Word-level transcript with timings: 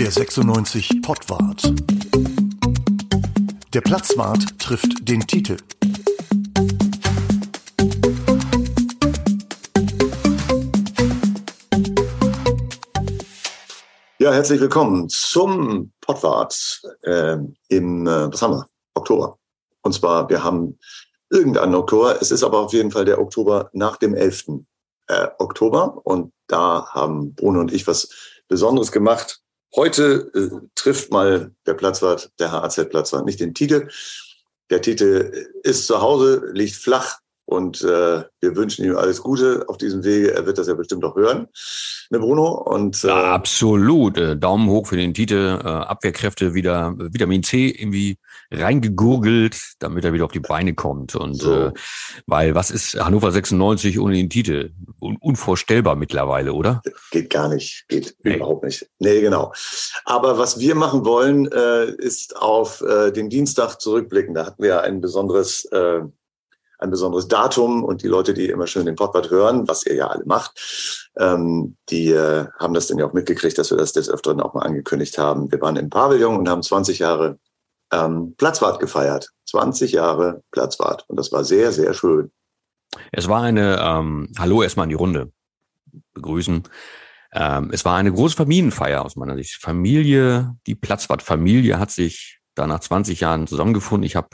Der 0.00 0.10
96 0.10 1.02
Pottwart. 1.02 1.74
Der 3.74 3.82
Platzwart 3.82 4.58
trifft 4.58 5.06
den 5.06 5.20
Titel. 5.26 5.58
Ja, 14.18 14.32
herzlich 14.32 14.62
willkommen 14.62 15.10
zum 15.10 15.92
Pottwart 16.00 16.80
äh, 17.02 17.36
im, 17.68 18.06
äh, 18.06 18.32
was 18.32 18.40
haben 18.40 18.54
wir? 18.54 18.66
Oktober. 18.94 19.38
Und 19.82 19.92
zwar, 19.92 20.30
wir 20.30 20.42
haben 20.42 20.78
irgendeinen 21.28 21.74
Oktober. 21.74 22.16
Es 22.22 22.30
ist 22.30 22.42
aber 22.42 22.60
auf 22.60 22.72
jeden 22.72 22.90
Fall 22.90 23.04
der 23.04 23.20
Oktober 23.20 23.68
nach 23.74 23.98
dem 23.98 24.14
11. 24.14 24.62
Äh, 25.08 25.28
Oktober. 25.38 26.00
Und 26.04 26.32
da 26.46 26.86
haben 26.88 27.34
Bruno 27.34 27.60
und 27.60 27.70
ich 27.70 27.86
was 27.86 28.08
Besonderes 28.48 28.92
gemacht. 28.92 29.39
Heute 29.76 30.30
äh, 30.34 30.66
trifft 30.74 31.12
mal 31.12 31.54
der 31.66 31.74
Platzwart, 31.74 32.32
der 32.38 32.50
HAZ-Platzwart, 32.50 33.24
nicht 33.24 33.40
den 33.40 33.54
Titel. 33.54 33.88
Der 34.68 34.82
Titel 34.82 35.48
ist 35.62 35.86
zu 35.86 36.00
Hause, 36.00 36.42
liegt 36.52 36.74
flach 36.74 37.18
und 37.50 37.82
äh, 37.82 38.22
wir 38.40 38.56
wünschen 38.56 38.84
ihm 38.84 38.96
alles 38.96 39.22
Gute 39.22 39.64
auf 39.66 39.76
diesem 39.76 40.04
Wege. 40.04 40.32
Er 40.32 40.46
wird 40.46 40.56
das 40.56 40.68
ja 40.68 40.74
bestimmt 40.74 41.04
auch 41.04 41.16
hören, 41.16 41.48
ne 42.10 42.20
Bruno? 42.20 42.48
Und, 42.48 43.02
äh, 43.02 43.08
ja, 43.08 43.34
absolut. 43.34 44.16
Äh, 44.18 44.36
Daumen 44.36 44.68
hoch 44.68 44.86
für 44.86 44.96
den 44.96 45.14
Titel. 45.14 45.58
Äh, 45.60 45.66
Abwehrkräfte 45.66 46.54
wieder 46.54 46.94
Vitamin 46.96 47.42
C 47.42 47.68
irgendwie 47.68 48.18
reingegurgelt, 48.52 49.56
damit 49.80 50.04
er 50.04 50.12
wieder 50.12 50.26
auf 50.26 50.32
die 50.32 50.40
Beine 50.40 50.74
kommt. 50.74 51.16
Und 51.16 51.34
so. 51.34 51.66
äh, 51.66 51.72
weil 52.26 52.54
was 52.54 52.70
ist 52.70 52.94
Hannover 52.94 53.32
96 53.32 53.98
ohne 53.98 54.14
den 54.14 54.30
Titel? 54.30 54.70
Un 55.00 55.16
unvorstellbar 55.20 55.96
mittlerweile, 55.96 56.52
oder? 56.52 56.82
Geht 57.10 57.30
gar 57.30 57.48
nicht. 57.48 57.84
Geht 57.88 58.14
nee. 58.22 58.36
überhaupt 58.36 58.64
nicht. 58.64 58.88
Nee, 59.00 59.20
genau. 59.20 59.52
Aber 60.04 60.38
was 60.38 60.60
wir 60.60 60.76
machen 60.76 61.04
wollen, 61.04 61.50
äh, 61.50 61.90
ist 61.96 62.36
auf 62.36 62.80
äh, 62.82 63.10
den 63.10 63.28
Dienstag 63.28 63.80
zurückblicken. 63.80 64.34
Da 64.34 64.46
hatten 64.46 64.62
wir 64.62 64.82
ein 64.82 65.00
besonderes 65.00 65.64
äh, 65.66 66.02
ein 66.80 66.90
besonderes 66.90 67.28
Datum 67.28 67.84
und 67.84 68.02
die 68.02 68.08
Leute, 68.08 68.34
die 68.34 68.46
immer 68.46 68.66
schön 68.66 68.86
den 68.86 68.96
Podcast 68.96 69.30
hören, 69.30 69.68
was 69.68 69.84
ihr 69.86 69.94
ja 69.94 70.06
alle 70.08 70.24
macht, 70.24 71.10
ähm, 71.18 71.76
die 71.88 72.10
äh, 72.10 72.46
haben 72.58 72.74
das 72.74 72.86
dann 72.86 72.98
ja 72.98 73.06
auch 73.06 73.12
mitgekriegt, 73.12 73.58
dass 73.58 73.70
wir 73.70 73.78
das 73.78 73.92
des 73.92 74.08
Öfteren 74.08 74.40
auch 74.40 74.54
mal 74.54 74.62
angekündigt 74.62 75.18
haben. 75.18 75.50
Wir 75.50 75.60
waren 75.60 75.76
im 75.76 75.90
Pavillon 75.90 76.36
und 76.36 76.48
haben 76.48 76.62
20 76.62 76.98
Jahre 76.98 77.38
ähm, 77.92 78.34
Platzwart 78.36 78.80
gefeiert. 78.80 79.30
20 79.46 79.92
Jahre 79.92 80.42
Platzwart 80.52 81.04
und 81.08 81.16
das 81.16 81.32
war 81.32 81.44
sehr, 81.44 81.72
sehr 81.72 81.92
schön. 81.94 82.30
Es 83.12 83.28
war 83.28 83.42
eine, 83.42 83.78
ähm, 83.80 84.32
hallo 84.38 84.62
erstmal 84.62 84.84
in 84.84 84.90
die 84.90 84.96
Runde, 84.96 85.32
begrüßen. 86.14 86.64
Ähm, 87.32 87.70
es 87.72 87.84
war 87.84 87.96
eine 87.96 88.12
große 88.12 88.36
Familienfeier 88.36 89.04
aus 89.04 89.16
meiner 89.16 89.36
Sicht. 89.36 89.60
Familie, 89.60 90.56
die 90.66 90.74
Platzwart-Familie 90.74 91.78
hat 91.78 91.90
sich 91.90 92.40
da 92.54 92.66
nach 92.66 92.80
20 92.80 93.20
Jahren 93.20 93.46
zusammengefunden. 93.46 94.04
Ich 94.04 94.16
habe 94.16 94.28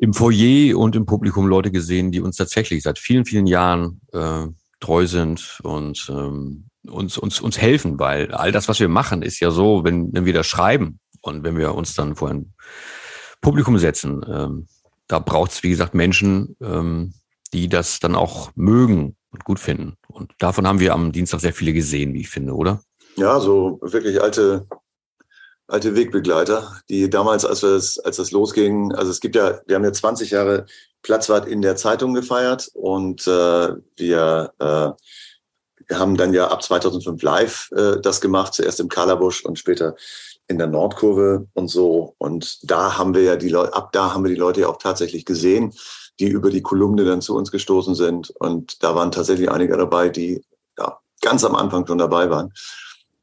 im 0.00 0.14
Foyer 0.14 0.78
und 0.78 0.96
im 0.96 1.04
Publikum 1.04 1.46
Leute 1.46 1.70
gesehen, 1.70 2.10
die 2.10 2.20
uns 2.20 2.36
tatsächlich 2.36 2.82
seit 2.82 2.98
vielen, 2.98 3.26
vielen 3.26 3.46
Jahren 3.46 4.00
äh, 4.12 4.46
treu 4.80 5.06
sind 5.06 5.60
und 5.62 6.10
ähm, 6.10 6.64
uns, 6.88 7.18
uns, 7.18 7.38
uns 7.40 7.58
helfen, 7.58 7.98
weil 7.98 8.32
all 8.32 8.50
das, 8.50 8.66
was 8.66 8.80
wir 8.80 8.88
machen, 8.88 9.20
ist 9.20 9.40
ja 9.40 9.50
so, 9.50 9.84
wenn, 9.84 10.10
wenn 10.14 10.24
wir 10.24 10.32
das 10.32 10.46
schreiben 10.46 11.00
und 11.20 11.44
wenn 11.44 11.58
wir 11.58 11.74
uns 11.74 11.94
dann 11.94 12.16
vor 12.16 12.30
ein 12.30 12.54
Publikum 13.42 13.76
setzen, 13.76 14.24
ähm, 14.26 14.68
da 15.06 15.18
braucht 15.18 15.52
es, 15.52 15.62
wie 15.62 15.68
gesagt, 15.68 15.94
Menschen, 15.94 16.56
ähm, 16.62 17.12
die 17.52 17.68
das 17.68 18.00
dann 18.00 18.14
auch 18.14 18.52
mögen 18.54 19.16
und 19.30 19.44
gut 19.44 19.58
finden. 19.58 19.96
Und 20.08 20.32
davon 20.38 20.66
haben 20.66 20.80
wir 20.80 20.94
am 20.94 21.12
Dienstag 21.12 21.40
sehr 21.40 21.52
viele 21.52 21.74
gesehen, 21.74 22.14
wie 22.14 22.20
ich 22.20 22.30
finde, 22.30 22.54
oder? 22.54 22.80
Ja, 23.16 23.38
so 23.38 23.78
wirklich 23.82 24.22
alte 24.22 24.66
alte 25.70 25.94
Wegbegleiter, 25.94 26.80
die 26.88 27.08
damals, 27.08 27.44
als, 27.44 27.60
das, 27.60 27.98
als 27.98 28.16
das 28.16 28.32
losging, 28.32 28.92
also 28.92 29.10
es 29.10 29.20
gibt 29.20 29.36
ja, 29.36 29.60
wir 29.66 29.76
haben 29.76 29.84
ja 29.84 29.92
20 29.92 30.30
Jahre 30.30 30.66
Platzwart 31.02 31.46
in 31.46 31.62
der 31.62 31.76
Zeitung 31.76 32.12
gefeiert 32.12 32.70
und 32.74 33.26
äh, 33.26 33.74
wir, 33.96 34.52
äh, 34.58 34.90
wir 35.86 35.98
haben 35.98 36.16
dann 36.16 36.34
ja 36.34 36.48
ab 36.48 36.62
2005 36.62 37.22
live 37.22 37.70
äh, 37.72 38.00
das 38.00 38.20
gemacht, 38.20 38.54
zuerst 38.54 38.80
im 38.80 38.88
Kalabusch 38.88 39.44
und 39.44 39.58
später 39.58 39.94
in 40.48 40.58
der 40.58 40.66
Nordkurve 40.66 41.46
und 41.54 41.68
so. 41.68 42.14
Und 42.18 42.58
da 42.68 42.98
haben 42.98 43.14
wir 43.14 43.22
ja 43.22 43.36
die 43.36 43.48
Leute, 43.48 43.72
ab 43.72 43.92
da 43.92 44.12
haben 44.12 44.24
wir 44.24 44.30
die 44.30 44.40
Leute 44.40 44.62
ja 44.62 44.68
auch 44.68 44.78
tatsächlich 44.78 45.24
gesehen, 45.24 45.72
die 46.18 46.28
über 46.28 46.50
die 46.50 46.62
Kolumne 46.62 47.04
dann 47.04 47.22
zu 47.22 47.36
uns 47.36 47.50
gestoßen 47.50 47.94
sind. 47.94 48.30
Und 48.30 48.82
da 48.82 48.94
waren 48.94 49.12
tatsächlich 49.12 49.50
einige 49.50 49.76
dabei, 49.76 50.08
die 50.08 50.44
ja, 50.76 50.98
ganz 51.22 51.44
am 51.44 51.54
Anfang 51.54 51.86
schon 51.86 51.98
dabei 51.98 52.28
waren 52.28 52.52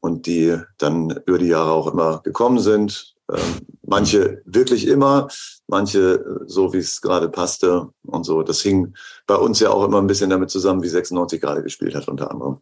und 0.08 0.26
die 0.26 0.56
dann 0.78 1.10
über 1.26 1.38
die 1.38 1.48
Jahre 1.48 1.70
auch 1.70 1.92
immer 1.92 2.20
gekommen 2.24 2.58
sind. 2.58 3.14
Ähm, 3.30 3.60
manche 3.86 4.42
wirklich 4.46 4.86
immer, 4.86 5.28
manche 5.66 6.24
so, 6.46 6.72
wie 6.72 6.78
es 6.78 7.00
gerade 7.00 7.28
passte 7.28 7.88
und 8.02 8.24
so. 8.24 8.42
Das 8.42 8.62
hing 8.62 8.94
bei 9.26 9.36
uns 9.36 9.60
ja 9.60 9.70
auch 9.70 9.84
immer 9.84 10.00
ein 10.00 10.06
bisschen 10.06 10.30
damit 10.30 10.50
zusammen, 10.50 10.82
wie 10.82 10.88
96 10.88 11.40
gerade 11.40 11.62
gespielt 11.62 11.94
hat, 11.94 12.08
unter 12.08 12.30
anderem. 12.30 12.58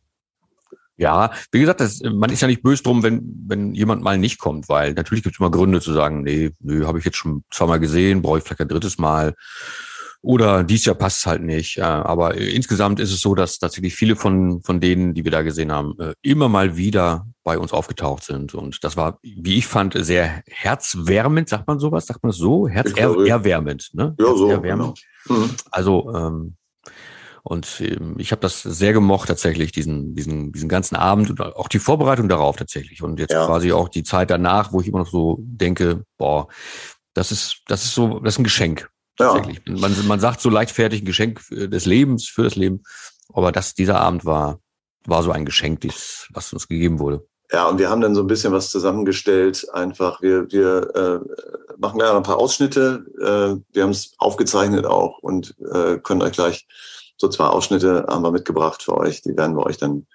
Ja, 0.98 1.30
wie 1.52 1.60
gesagt, 1.60 1.80
das, 1.80 2.00
man 2.02 2.30
ist 2.30 2.40
ja 2.40 2.48
nicht 2.48 2.62
böse 2.62 2.82
drum, 2.82 3.02
wenn, 3.02 3.44
wenn 3.46 3.74
jemand 3.74 4.02
mal 4.02 4.16
nicht 4.16 4.38
kommt, 4.38 4.68
weil 4.68 4.94
natürlich 4.94 5.22
gibt 5.22 5.36
es 5.36 5.40
immer 5.40 5.50
Gründe 5.50 5.80
zu 5.80 5.92
sagen, 5.92 6.22
nee, 6.22 6.52
nö, 6.60 6.86
habe 6.86 6.98
ich 6.98 7.04
jetzt 7.04 7.18
schon 7.18 7.44
zweimal 7.50 7.78
gesehen, 7.78 8.22
brauche 8.22 8.38
ich 8.38 8.44
vielleicht 8.44 8.62
ein 8.62 8.68
drittes 8.68 8.96
Mal. 8.96 9.34
Oder 10.26 10.64
dies 10.64 10.84
Jahr 10.84 10.96
passt 10.96 11.18
es 11.18 11.26
halt 11.26 11.42
nicht. 11.42 11.80
Aber 11.80 12.34
insgesamt 12.34 12.98
ist 12.98 13.12
es 13.12 13.20
so, 13.20 13.36
dass 13.36 13.60
tatsächlich 13.60 13.94
viele 13.94 14.16
von, 14.16 14.60
von 14.60 14.80
denen, 14.80 15.14
die 15.14 15.22
wir 15.22 15.30
da 15.30 15.42
gesehen 15.42 15.70
haben, 15.70 15.94
äh, 16.00 16.14
immer 16.20 16.48
mal 16.48 16.76
wieder 16.76 17.28
bei 17.44 17.56
uns 17.56 17.72
aufgetaucht 17.72 18.24
sind. 18.24 18.52
Und 18.52 18.82
das 18.82 18.96
war, 18.96 19.20
wie 19.22 19.56
ich 19.56 19.68
fand, 19.68 19.94
sehr 19.96 20.42
herzwärmend, 20.48 21.48
sagt 21.48 21.68
man 21.68 21.78
sowas? 21.78 22.06
Sagt 22.06 22.24
man 22.24 22.30
das 22.30 22.38
so? 22.38 22.66
Herzerwärmend, 22.66 23.90
ne? 23.92 24.16
Ja, 24.18 24.34
so. 24.34 24.60
Genau. 24.60 24.94
Mhm. 25.28 25.50
Also, 25.70 26.12
ähm, 26.12 26.56
und 27.44 27.80
ähm, 27.80 28.16
ich 28.18 28.32
habe 28.32 28.40
das 28.40 28.62
sehr 28.62 28.92
gemocht 28.92 29.28
tatsächlich, 29.28 29.70
diesen, 29.70 30.16
diesen, 30.16 30.50
diesen 30.50 30.68
ganzen 30.68 30.96
Abend 30.96 31.30
und 31.30 31.40
auch 31.40 31.68
die 31.68 31.78
Vorbereitung 31.78 32.28
darauf 32.28 32.56
tatsächlich. 32.56 33.00
Und 33.00 33.20
jetzt 33.20 33.32
ja. 33.32 33.46
quasi 33.46 33.70
auch 33.70 33.88
die 33.88 34.02
Zeit 34.02 34.30
danach, 34.30 34.72
wo 34.72 34.80
ich 34.80 34.88
immer 34.88 34.98
noch 34.98 35.10
so 35.10 35.38
denke, 35.38 36.02
boah, 36.18 36.48
das 37.14 37.30
ist, 37.30 37.62
das 37.68 37.84
ist 37.84 37.94
so, 37.94 38.18
das 38.18 38.34
ist 38.34 38.40
ein 38.40 38.44
Geschenk. 38.44 38.90
Tatsächlich. 39.16 39.60
Ja. 39.66 39.74
Man, 39.76 40.06
man 40.06 40.20
sagt 40.20 40.40
so 40.40 40.50
leichtfertig 40.50 41.02
ein 41.02 41.06
Geschenk 41.06 41.40
des 41.50 41.86
Lebens, 41.86 42.28
für 42.28 42.44
das 42.44 42.56
Leben. 42.56 42.82
Aber 43.32 43.52
das, 43.52 43.74
dieser 43.74 44.00
Abend 44.00 44.24
war, 44.24 44.60
war 45.06 45.22
so 45.22 45.30
ein 45.30 45.44
Geschenk, 45.44 45.80
dies, 45.80 46.28
was 46.32 46.52
uns 46.52 46.68
gegeben 46.68 46.98
wurde. 46.98 47.26
Ja, 47.52 47.68
und 47.68 47.78
wir 47.78 47.90
haben 47.90 48.00
dann 48.00 48.14
so 48.14 48.22
ein 48.22 48.26
bisschen 48.26 48.52
was 48.52 48.70
zusammengestellt. 48.70 49.66
Einfach, 49.72 50.20
wir, 50.20 50.50
wir 50.50 50.94
äh, 50.94 51.76
machen 51.78 51.98
gleich 51.98 52.12
ein 52.12 52.22
paar 52.22 52.38
Ausschnitte. 52.38 53.04
Äh, 53.20 53.62
wir 53.72 53.82
haben 53.82 53.90
es 53.90 54.14
aufgezeichnet 54.18 54.84
auch 54.84 55.18
und 55.20 55.54
äh, 55.72 55.98
können 55.98 56.22
euch 56.22 56.32
gleich 56.32 56.66
so 57.16 57.28
zwei 57.28 57.46
Ausschnitte 57.46 58.06
haben 58.08 58.22
wir 58.22 58.32
mitgebracht 58.32 58.82
für 58.82 58.96
euch. 58.96 59.22
Die 59.22 59.36
werden 59.36 59.56
wir 59.56 59.64
euch 59.64 59.78
dann 59.78 60.06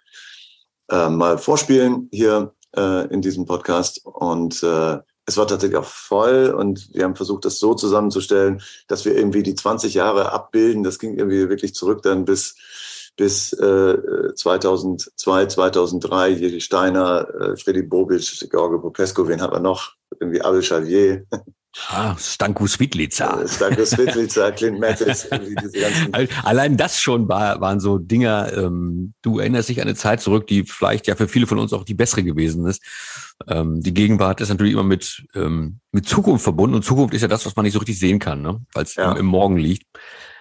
äh, 0.90 1.10
mal 1.10 1.38
vorspielen 1.38 2.10
hier 2.12 2.54
äh, 2.76 3.08
in 3.08 3.22
diesem 3.22 3.46
Podcast. 3.46 4.02
Und 4.06 4.62
äh, 4.62 5.00
es 5.26 5.38
war 5.38 5.48
tatsächlich 5.48 5.78
auch 5.78 5.86
voll 5.86 6.54
und 6.58 6.90
wir 6.94 7.04
haben 7.04 7.16
versucht, 7.16 7.46
das 7.46 7.60
so 7.60 7.74
zusammenzustellen, 7.74 8.62
dass 8.88 9.06
wir 9.06 9.16
irgendwie 9.16 9.44
die 9.44 9.56
20 9.56 9.94
Jahre 9.94 10.32
abbilden. 10.32 10.84
Das 10.84 11.00
ging 11.00 11.18
irgendwie 11.18 11.50
wirklich 11.50 11.76
zurück 11.76 12.02
dann 12.02 12.26
bis 12.26 12.56
bis 13.18 13.54
äh, 13.54 14.34
2002, 14.36 15.48
2003, 15.48 16.30
Jiri 16.30 16.62
Steiner, 16.62 17.28
äh, 17.40 17.58
Freddy 17.58 17.84
Bobic, 17.84 18.50
George 18.50 18.80
Popesco, 18.80 19.28
wen 19.28 19.42
hat 19.42 19.52
er 19.52 19.60
noch? 19.60 19.94
Irgendwie 20.20 20.42
Abel 20.42 20.62
Xavier. 20.62 21.26
Ah, 21.90 22.16
Stanko 22.18 22.68
Svitlica. 22.68 23.42
Äh, 23.42 23.48
Stanko 23.48 23.86
Svitlica, 23.86 24.52
Clint 24.52 24.80
Mathis. 24.80 25.28
Allein 26.44 26.76
das 26.76 27.00
schon 27.00 27.30
war, 27.30 27.62
waren 27.62 27.80
so 27.80 27.98
Dinger, 27.98 28.52
ähm, 28.58 29.14
du 29.22 29.40
erinnerst 29.40 29.70
dich 29.70 29.80
an 29.80 29.88
eine 29.88 29.96
Zeit 29.96 30.22
zurück, 30.22 30.48
die 30.48 30.64
vielleicht 30.64 31.08
ja 31.08 31.16
für 31.16 31.28
viele 31.28 31.48
von 31.48 31.60
uns 31.60 31.72
auch 31.74 31.86
die 31.86 31.94
bessere 31.94 32.24
gewesen 32.24 32.66
ist. 32.66 32.82
Ähm, 33.48 33.82
die 33.82 33.94
Gegenwart 33.94 34.42
ist 34.42 34.50
natürlich 34.50 34.74
immer 34.74 34.84
mit, 34.84 35.26
ähm, 35.36 35.80
mit 35.92 36.08
Zukunft 36.08 36.44
verbunden 36.44 36.76
und 36.76 36.84
Zukunft 36.84 37.14
ist 37.14 37.22
ja 37.22 37.28
das, 37.28 37.46
was 37.46 37.56
man 37.56 37.64
nicht 37.64 37.74
so 37.74 37.80
richtig 37.80 38.00
sehen 38.00 38.20
kann, 38.20 38.42
ne? 38.42 38.60
weil 38.74 38.84
es 38.84 38.96
ja. 38.96 39.12
im, 39.12 39.18
im 39.18 39.26
Morgen 39.26 39.58
liegt. 39.58 39.86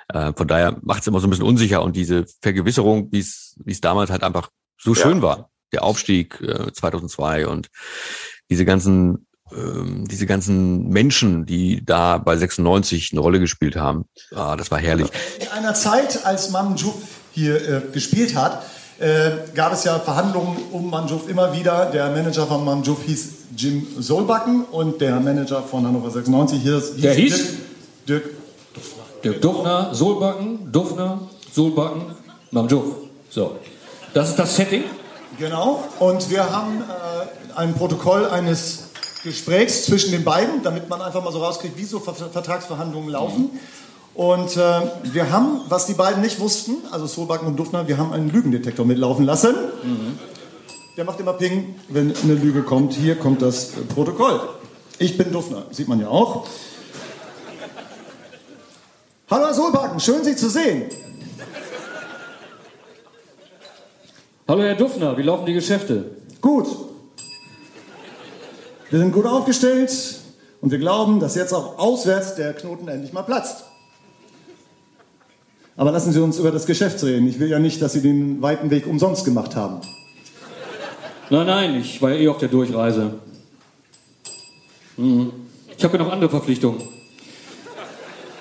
Äh, 0.09 0.33
von 0.35 0.49
daher 0.49 0.77
macht 0.83 1.03
es 1.03 1.07
immer 1.07 1.21
so 1.21 1.27
ein 1.27 1.31
bisschen 1.31 1.47
unsicher 1.47 1.83
und 1.83 1.97
diese 1.97 2.27
Vergewisserung, 2.41 3.13
wie 3.13 3.21
es 3.21 3.57
wie 3.65 3.73
es 3.73 3.81
damals 3.81 4.11
halt 4.11 4.23
einfach 4.23 4.51
so 4.79 4.95
schön 4.95 5.19
ja. 5.19 5.23
war, 5.23 5.51
der 5.73 5.85
Aufstieg 5.85 6.41
äh, 6.41 6.73
2002 6.73 7.47
und 7.47 7.69
diese 8.51 8.65
ganzen 8.65 9.27
ähm, 9.53 10.07
diese 10.09 10.27
ganzen 10.27 10.89
Menschen, 10.89 11.45
die 11.47 11.85
da 11.85 12.19
bei 12.19 12.37
96 12.37 13.11
eine 13.13 13.21
Rolle 13.21 13.41
gespielt 13.41 13.77
haben, 13.77 14.05
ah, 14.35 14.57
das 14.57 14.71
war 14.71 14.79
herrlich. 14.79 15.09
In 15.41 15.49
einer 15.49 15.75
Zeit, 15.75 16.25
als 16.25 16.51
Mamjouf 16.51 17.03
hier 17.33 17.69
äh, 17.69 17.83
gespielt 17.93 18.37
hat, 18.37 18.65
äh, 19.01 19.31
gab 19.55 19.73
es 19.73 19.85
ja 19.85 19.99
Verhandlungen 19.99 20.57
um 20.73 20.91
Manjuf 20.91 21.29
immer 21.29 21.53
wieder. 21.53 21.87
Der 21.87 22.11
Manager 22.11 22.47
von 22.47 22.65
Manjuf 22.65 23.03
hieß 23.05 23.29
Jim 23.57 23.87
Solbacken 23.99 24.65
und 24.65 25.01
der 25.01 25.19
Manager 25.19 25.63
von 25.63 25.87
Hannover 25.87 26.11
96 26.11 26.63
hieß, 26.63 26.73
hieß 26.73 27.01
der 27.01 27.15
hieß 27.15 27.49
Dirk, 28.07 28.23
Dirk 28.25 28.25
Dirk 29.25 29.41
Dufner, 29.43 29.95
Solbacken, 29.95 30.71
Dufner, 30.71 31.21
Solbacken, 31.53 32.03
Mamjuf. 32.51 32.85
So, 33.29 33.57
das 34.15 34.31
ist 34.31 34.39
das 34.39 34.57
Setting. 34.57 34.85
Genau. 35.39 35.85
Und 35.99 36.31
wir 36.31 36.51
haben 36.51 36.83
äh, 36.83 37.59
ein 37.59 37.75
Protokoll 37.75 38.27
eines 38.27 38.91
Gesprächs 39.23 39.85
zwischen 39.85 40.13
den 40.13 40.25
beiden, 40.25 40.63
damit 40.63 40.89
man 40.89 41.03
einfach 41.03 41.23
mal 41.23 41.33
so 41.33 41.43
rauskriegt, 41.43 41.77
wie 41.77 41.85
so 41.85 42.01
Vertragsverhandlungen 42.01 43.11
laufen. 43.11 43.51
Und 44.15 44.57
äh, 44.57 44.81
wir 45.05 45.31
haben, 45.31 45.61
was 45.69 45.87
die 45.87 45.95
beiden 45.95 46.21
nicht 46.21 46.41
wussten, 46.41 46.77
also 46.91 47.07
Solbacken 47.07 47.47
und 47.47 47.57
Duftner, 47.57 47.87
wir 47.87 47.97
haben 47.97 48.13
einen 48.13 48.31
Lügendetektor 48.31 48.85
mitlaufen 48.85 49.25
lassen. 49.25 49.55
Mhm. 49.83 50.19
Der 50.97 51.05
macht 51.05 51.21
immer 51.21 51.33
Ping, 51.35 51.77
wenn 51.89 52.15
eine 52.17 52.35
Lüge 52.35 52.63
kommt. 52.63 52.93
Hier 52.95 53.17
kommt 53.17 53.41
das 53.41 53.69
Protokoll. 53.95 54.41
Ich 54.99 55.17
bin 55.17 55.33
Duftner, 55.33 55.65
sieht 55.71 55.89
man 55.89 56.01
ja 56.01 56.09
auch. 56.09 56.47
Hallo 59.31 59.47
Herr 59.47 59.55
Solbacken, 59.55 60.01
schön 60.01 60.25
Sie 60.25 60.35
zu 60.35 60.51
sehen. 60.51 60.91
Hallo 64.49 64.63
Herr 64.63 64.75
Duffner, 64.75 65.17
wie 65.17 65.23
laufen 65.23 65.47
die 65.47 65.55
Geschäfte? 65.55 66.17
Gut. 66.41 66.67
Wir 68.91 68.99
sind 68.99 69.13
gut 69.13 69.25
aufgestellt 69.25 70.21
und 70.61 70.73
wir 70.73 70.79
glauben, 70.79 71.21
dass 71.21 71.37
jetzt 71.37 71.55
auch 71.55 71.79
auswärts 71.79 72.35
der 72.35 72.53
Knoten 72.55 72.89
endlich 72.89 73.13
mal 73.13 73.23
platzt. 73.23 73.70
Aber 75.81 75.93
lassen 75.93 76.13
Sie 76.13 76.23
uns 76.23 76.39
über 76.39 76.51
das 76.51 76.67
Geschäft 76.67 77.03
reden. 77.05 77.27
Ich 77.27 77.41
will 77.41 77.49
ja 77.49 77.59
nicht, 77.59 77.81
dass 77.81 77.95
Sie 77.95 78.03
den 78.03 78.43
weiten 78.43 78.69
Weg 78.69 78.87
umsonst 78.87 79.25
gemacht 79.25 79.57
haben. 79.57 79.81
Nein, 81.31 81.47
nein, 81.47 81.81
ich 81.81 82.03
war 82.03 82.11
ja 82.11 82.17
eh 82.17 82.29
auf 82.29 82.37
der 82.37 82.51
Durchreise. 82.51 83.15
Mhm. 84.99 85.33
Ich 85.79 85.83
habe 85.83 85.97
ja 85.97 86.05
noch 86.05 86.13
andere 86.13 86.29
Verpflichtungen. 86.29 86.83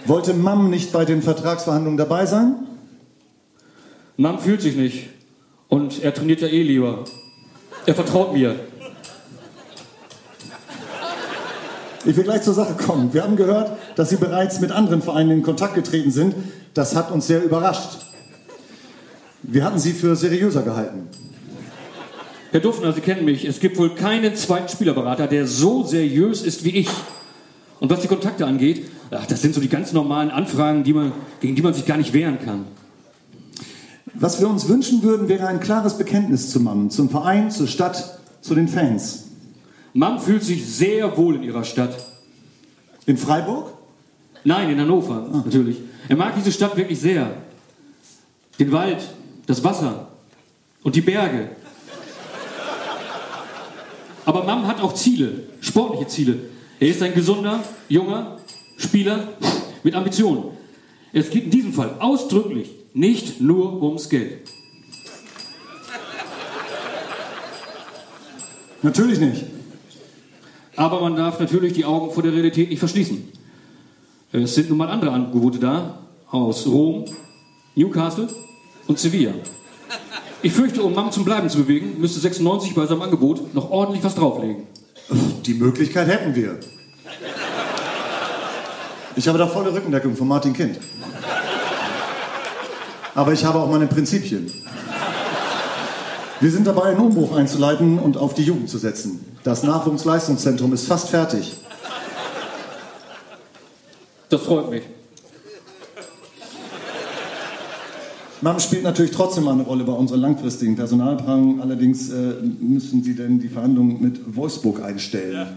Wollte 0.03 0.33
Mam 0.33 0.69
nicht 0.69 0.91
bei 0.91 1.05
den 1.05 1.21
Vertragsverhandlungen 1.21 1.97
dabei 1.97 2.25
sein? 2.25 2.55
Mam 4.17 4.39
fühlt 4.39 4.61
sich 4.61 4.75
nicht. 4.75 5.07
Und 5.69 6.03
er 6.03 6.13
trainiert 6.13 6.41
ja 6.41 6.49
eh 6.49 6.61
lieber. 6.61 7.05
Er 7.85 7.95
vertraut 7.95 8.33
mir. 8.33 8.59
Ich 12.09 12.17
will 12.17 12.23
gleich 12.23 12.41
zur 12.41 12.55
Sache 12.55 12.73
kommen. 12.73 13.13
Wir 13.13 13.21
haben 13.21 13.35
gehört, 13.35 13.77
dass 13.95 14.09
Sie 14.09 14.15
bereits 14.15 14.59
mit 14.59 14.71
anderen 14.71 15.03
Vereinen 15.03 15.29
in 15.29 15.43
Kontakt 15.43 15.75
getreten 15.75 16.09
sind. 16.09 16.33
Das 16.73 16.95
hat 16.95 17.11
uns 17.11 17.27
sehr 17.27 17.43
überrascht. 17.43 17.99
Wir 19.43 19.63
hatten 19.63 19.77
Sie 19.77 19.93
für 19.93 20.15
seriöser 20.15 20.63
gehalten. 20.63 21.07
Herr 22.49 22.61
Duffner, 22.61 22.93
Sie 22.93 23.01
kennen 23.01 23.25
mich. 23.25 23.45
Es 23.45 23.59
gibt 23.59 23.77
wohl 23.77 23.93
keinen 23.93 24.35
zweiten 24.35 24.69
Spielerberater, 24.69 25.27
der 25.27 25.45
so 25.45 25.83
seriös 25.83 26.41
ist 26.41 26.63
wie 26.63 26.71
ich. 26.71 26.89
Und 27.79 27.91
was 27.91 28.01
die 28.01 28.07
Kontakte 28.07 28.47
angeht, 28.47 28.89
ach, 29.11 29.27
das 29.27 29.43
sind 29.43 29.53
so 29.53 29.61
die 29.61 29.69
ganz 29.69 29.93
normalen 29.93 30.31
Anfragen, 30.31 30.83
die 30.83 30.93
man, 30.93 31.11
gegen 31.41 31.53
die 31.53 31.61
man 31.61 31.75
sich 31.75 31.85
gar 31.85 31.97
nicht 31.97 32.13
wehren 32.13 32.39
kann. 32.43 32.65
Was 34.15 34.41
wir 34.41 34.49
uns 34.49 34.67
wünschen 34.67 35.03
würden, 35.03 35.29
wäre 35.29 35.45
ein 35.45 35.59
klares 35.59 35.99
Bekenntnis 35.99 36.49
zu 36.49 36.59
Mann, 36.59 36.89
zum 36.89 37.11
Verein, 37.11 37.51
zur 37.51 37.67
Stadt, 37.67 38.17
zu 38.41 38.55
den 38.55 38.67
Fans. 38.67 39.28
Mann 39.93 40.19
fühlt 40.19 40.43
sich 40.43 40.65
sehr 40.65 41.17
wohl 41.17 41.35
in 41.35 41.43
ihrer 41.43 41.63
Stadt. 41.63 41.95
In 43.05 43.17
Freiburg? 43.17 43.73
Nein, 44.43 44.69
in 44.69 44.79
Hannover, 44.79 45.27
ah. 45.31 45.41
natürlich. 45.45 45.77
Er 46.07 46.15
mag 46.15 46.35
diese 46.35 46.51
Stadt 46.51 46.75
wirklich 46.77 46.99
sehr. 46.99 47.41
Den 48.57 48.71
Wald, 48.71 49.01
das 49.45 49.63
Wasser 49.63 50.09
und 50.83 50.95
die 50.95 51.01
Berge. 51.01 51.49
Aber 54.25 54.43
Mam 54.43 54.67
hat 54.67 54.81
auch 54.81 54.93
Ziele, 54.93 55.43
sportliche 55.59 56.07
Ziele. 56.07 56.39
Er 56.79 56.87
ist 56.87 57.01
ein 57.01 57.13
gesunder, 57.13 57.63
junger 57.87 58.37
Spieler 58.77 59.29
mit 59.83 59.95
Ambitionen. 59.95 60.57
Es 61.11 61.29
geht 61.29 61.45
in 61.45 61.51
diesem 61.51 61.73
Fall 61.73 61.95
ausdrücklich 61.99 62.69
nicht 62.93 63.41
nur 63.41 63.81
ums 63.81 64.09
Geld. 64.09 64.47
Natürlich 68.81 69.19
nicht. 69.19 69.58
Aber 70.79 71.01
man 71.01 71.17
darf 71.17 71.41
natürlich 71.41 71.73
die 71.73 71.83
Augen 71.83 72.09
vor 72.09 72.23
der 72.23 72.31
Realität 72.31 72.69
nicht 72.69 72.79
verschließen. 72.79 73.21
Es 74.31 74.55
sind 74.55 74.69
nun 74.69 74.77
mal 74.77 74.87
andere 74.87 75.11
Angebote 75.11 75.59
da 75.59 75.99
aus 76.31 76.65
Rom, 76.67 77.03
Newcastle 77.75 78.29
und 78.87 78.97
Sevilla. 78.97 79.33
Ich 80.41 80.53
fürchte, 80.53 80.81
um 80.81 80.93
Mang 80.93 81.11
zum 81.11 81.25
Bleiben 81.25 81.49
zu 81.49 81.57
bewegen, 81.57 81.99
müsste 81.99 82.21
96 82.21 82.75
bei 82.75 82.85
seinem 82.85 83.01
Angebot 83.01 83.53
noch 83.53 83.69
ordentlich 83.71 84.05
was 84.05 84.15
drauflegen. 84.15 84.67
Die 85.45 85.53
Möglichkeit 85.55 86.07
hätten 86.07 86.33
wir. 86.33 86.57
Ich 89.17 89.27
habe 89.27 89.37
da 89.37 89.47
volle 89.47 89.73
Rückendeckung 89.73 90.15
von 90.15 90.29
Martin 90.29 90.53
Kind. 90.53 90.79
Aber 93.15 93.33
ich 93.33 93.43
habe 93.43 93.59
auch 93.59 93.69
meine 93.69 93.87
Prinzipien. 93.87 94.49
Wir 96.39 96.51
sind 96.51 96.65
dabei, 96.65 96.83
einen 96.83 97.01
Umbruch 97.01 97.35
einzuleiten 97.35 97.99
und 97.99 98.15
auf 98.15 98.33
die 98.33 98.43
Jugend 98.43 98.69
zu 98.69 98.77
setzen. 98.77 99.28
Das 99.43 99.63
Nachwuchsleistungszentrum 99.63 100.73
ist 100.73 100.87
fast 100.87 101.09
fertig. 101.09 101.53
Das 104.29 104.41
freut 104.41 104.69
mich. 104.69 104.83
MAM 108.41 108.59
spielt 108.59 108.83
natürlich 108.83 109.11
trotzdem 109.11 109.47
eine 109.47 109.63
Rolle 109.63 109.83
bei 109.83 109.91
unseren 109.91 110.21
langfristigen 110.21 110.75
Personalplanungen. 110.75 111.61
Allerdings 111.61 112.09
äh, 112.09 112.35
müssen 112.61 113.03
Sie 113.03 113.15
denn 113.15 113.39
die 113.39 113.49
Verhandlungen 113.49 114.01
mit 114.01 114.35
Wolfsburg 114.35 114.81
einstellen. 114.81 115.33
Ja. 115.33 115.53